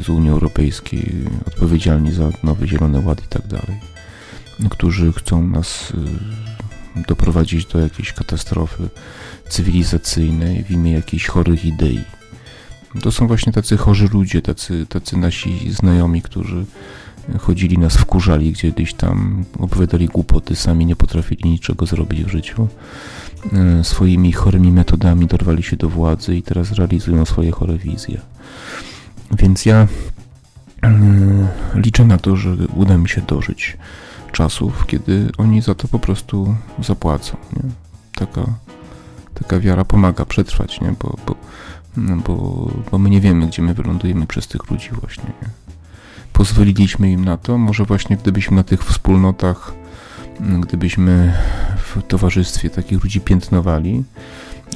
z 0.00 0.08
Unii 0.08 0.30
Europejskiej, 0.30 1.24
odpowiedzialni 1.46 2.12
za 2.12 2.28
nowy 2.42 2.68
Zielony 2.68 3.00
Ład 3.00 3.24
i 3.24 3.28
tak 3.28 3.46
dalej, 3.46 3.80
którzy 4.68 5.12
chcą 5.12 5.48
nas 5.48 5.92
y, 6.96 7.02
doprowadzić 7.08 7.66
do 7.66 7.78
jakiejś 7.78 8.12
katastrofy 8.12 8.88
cywilizacyjnej 9.48 10.64
w 10.64 10.70
imię 10.70 10.92
jakichś 10.92 11.26
chorych 11.26 11.64
idei. 11.64 12.04
To 13.02 13.12
są 13.12 13.26
właśnie 13.26 13.52
tacy 13.52 13.76
chorzy 13.76 14.08
ludzie, 14.12 14.42
tacy, 14.42 14.86
tacy 14.86 15.16
nasi 15.16 15.72
znajomi, 15.72 16.22
którzy 16.22 16.64
chodzili 17.38 17.78
nas 17.78 17.96
wkurzali 17.96 18.54
kiedyś 18.54 18.94
tam, 18.94 19.44
opowiadali 19.58 20.06
głupoty, 20.06 20.56
sami 20.56 20.86
nie 20.86 20.96
potrafili 20.96 21.50
niczego 21.50 21.86
zrobić 21.86 22.24
w 22.24 22.28
życiu. 22.28 22.68
E, 23.52 23.84
swoimi 23.84 24.32
chorymi 24.32 24.72
metodami 24.72 25.26
dorwali 25.26 25.62
się 25.62 25.76
do 25.76 25.88
władzy 25.88 26.36
i 26.36 26.42
teraz 26.42 26.72
realizują 26.72 27.24
swoje 27.24 27.50
chore 27.50 27.78
wizje. 27.78 28.20
Więc 29.38 29.66
ja 29.66 29.88
e, 30.82 31.48
liczę 31.74 32.04
na 32.04 32.18
to, 32.18 32.36
że 32.36 32.56
uda 32.74 32.98
mi 32.98 33.08
się 33.08 33.20
dożyć 33.20 33.76
czasów, 34.32 34.86
kiedy 34.86 35.28
oni 35.38 35.62
za 35.62 35.74
to 35.74 35.88
po 35.88 35.98
prostu 35.98 36.56
zapłacą. 36.84 37.36
Nie? 37.56 37.62
Taka, 38.14 38.42
taka 39.34 39.60
wiara 39.60 39.84
pomaga 39.84 40.24
przetrwać, 40.24 40.80
nie? 40.80 40.94
Bo, 41.00 41.16
bo, 41.26 41.34
no 41.96 42.16
bo, 42.16 42.68
bo 42.90 42.98
my 42.98 43.10
nie 43.10 43.20
wiemy, 43.20 43.46
gdzie 43.46 43.62
my 43.62 43.74
wylądujemy 43.74 44.26
przez 44.26 44.48
tych 44.48 44.70
ludzi 44.70 44.90
właśnie. 45.00 45.24
Nie? 45.42 45.48
pozwoliliśmy 46.40 47.10
im 47.10 47.24
na 47.24 47.36
to. 47.36 47.58
Może 47.58 47.84
właśnie 47.84 48.16
gdybyśmy 48.16 48.56
na 48.56 48.62
tych 48.62 48.84
wspólnotach, 48.84 49.72
mm, 50.40 50.60
gdybyśmy 50.60 51.32
w 51.76 52.02
towarzystwie 52.08 52.70
takich 52.70 53.04
ludzi 53.04 53.20
piętnowali, 53.20 54.04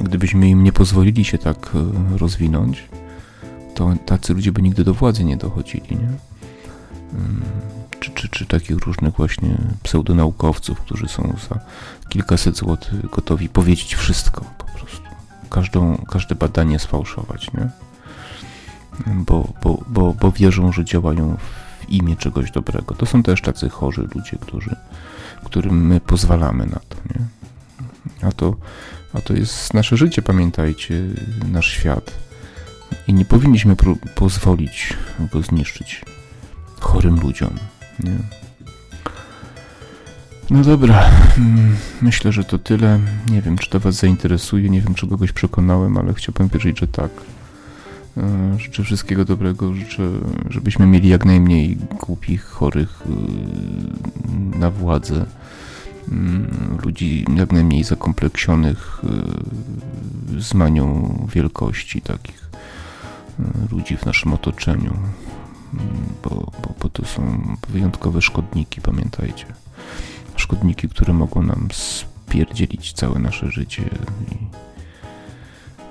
gdybyśmy 0.01 0.49
im 0.49 0.63
nie 0.63 0.71
pozwolili 0.71 1.25
się 1.25 1.37
tak 1.37 1.71
e, 1.75 2.17
rozwinąć, 2.17 2.83
to 3.75 3.93
tacy 4.05 4.33
ludzie 4.33 4.51
by 4.51 4.61
nigdy 4.61 4.83
do 4.83 4.93
władzy 4.93 5.23
nie 5.23 5.37
dochodzili, 5.37 5.87
nie? 5.89 6.09
Czy, 7.99 8.11
czy, 8.11 8.29
czy 8.29 8.45
takich 8.45 8.77
różnych 8.77 9.13
właśnie 9.13 9.57
pseudonaukowców, 9.83 10.81
którzy 10.81 11.07
są 11.07 11.35
za 11.49 11.59
kilkaset 12.09 12.57
złotych 12.57 13.09
gotowi 13.09 13.49
powiedzieć 13.49 13.95
wszystko 13.95 14.45
po 14.57 14.65
prostu. 14.65 15.01
Każdą, 15.49 16.05
każde 16.11 16.35
badanie 16.35 16.79
sfałszować, 16.79 17.53
nie? 17.53 17.69
bo, 19.07 19.53
bo, 19.63 19.83
bo, 19.87 20.13
bo 20.13 20.31
wierzą, 20.31 20.71
że 20.71 20.85
działają 20.85 21.37
w 21.37 21.89
imię 21.89 22.15
czegoś 22.15 22.51
dobrego. 22.51 22.95
To 22.95 23.05
są 23.05 23.23
też 23.23 23.41
tacy 23.41 23.69
chorzy 23.69 24.07
ludzie, 24.15 24.37
którzy, 24.41 24.75
którym 25.45 25.87
my 25.87 25.99
pozwalamy 25.99 26.65
na 26.65 26.79
to. 26.89 26.95
Nie? 27.09 27.25
A, 28.27 28.31
to 28.31 28.55
a 29.13 29.21
to 29.21 29.33
jest 29.33 29.73
nasze 29.73 29.97
życie, 29.97 30.21
pamiętajcie, 30.21 31.01
nasz 31.51 31.67
świat. 31.67 32.11
I 33.07 33.13
nie 33.13 33.25
powinniśmy 33.25 33.75
pozwolić 34.15 34.93
go 35.31 35.41
zniszczyć 35.41 36.05
chorym 36.79 37.19
ludziom. 37.19 37.57
Nie? 37.99 38.17
No 40.49 40.61
dobra, 40.61 41.11
mm, 41.37 41.75
myślę, 42.01 42.31
że 42.31 42.43
to 42.43 42.59
tyle. 42.59 42.99
Nie 43.31 43.41
wiem, 43.41 43.57
czy 43.57 43.69
to 43.69 43.79
Was 43.79 43.95
zainteresuje, 43.95 44.69
nie 44.69 44.81
wiem, 44.81 44.95
czy 44.95 45.07
kogoś 45.07 45.31
przekonałem, 45.31 45.97
ale 45.97 46.13
chciałbym 46.13 46.47
wierzyć, 46.47 46.79
że 46.79 46.87
tak. 46.87 47.09
E, 48.17 48.55
życzę 48.59 48.83
wszystkiego 48.83 49.25
dobrego, 49.25 49.73
życzę, 49.73 50.03
żebyśmy 50.49 50.87
mieli 50.87 51.09
jak 51.09 51.25
najmniej 51.25 51.77
głupich, 52.05 52.43
chorych 52.43 53.03
e, 53.05 54.59
na 54.59 54.71
władzę, 54.71 55.25
mm, 56.11 56.77
ludzi 56.85 57.25
jak 57.35 57.51
najmniej 57.51 57.83
zakompleksionych 57.83 59.01
e, 60.37 60.41
z 60.41 60.53
manią 60.53 61.17
wielkości 61.33 62.01
takich 62.01 62.45
ludzi 63.71 63.97
w 63.97 64.05
naszym 64.05 64.33
otoczeniu, 64.33 64.93
bo, 66.23 66.29
bo, 66.29 66.73
bo 66.81 66.89
to 66.89 67.05
są 67.05 67.39
wyjątkowe 67.69 68.21
szkodniki, 68.21 68.81
pamiętajcie. 68.81 69.45
Szkodniki, 70.35 70.89
które 70.89 71.13
mogą 71.13 71.43
nam 71.43 71.67
spierdzielić 71.71 72.93
całe 72.93 73.19
nasze 73.19 73.51
życie. 73.51 73.83
I, 74.31 74.37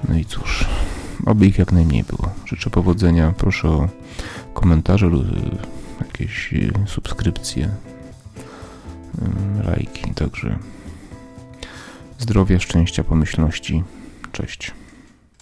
no 0.08 0.18
i 0.18 0.24
cóż. 0.24 0.64
Oby 1.26 1.46
ich 1.46 1.58
jak 1.58 1.72
najmniej 1.72 2.04
było. 2.04 2.30
Życzę 2.46 2.70
powodzenia. 2.70 3.32
Proszę 3.38 3.68
o 3.68 3.88
komentarze 4.54 5.06
lub 5.06 5.26
jakieś 6.00 6.52
y, 6.52 6.72
subskrypcje, 6.86 7.70
lajki. 9.64 10.14
Także 10.14 10.58
zdrowia, 12.18 12.60
szczęścia, 12.60 13.04
pomyślności. 13.04 13.82
Cześć. 14.32 14.72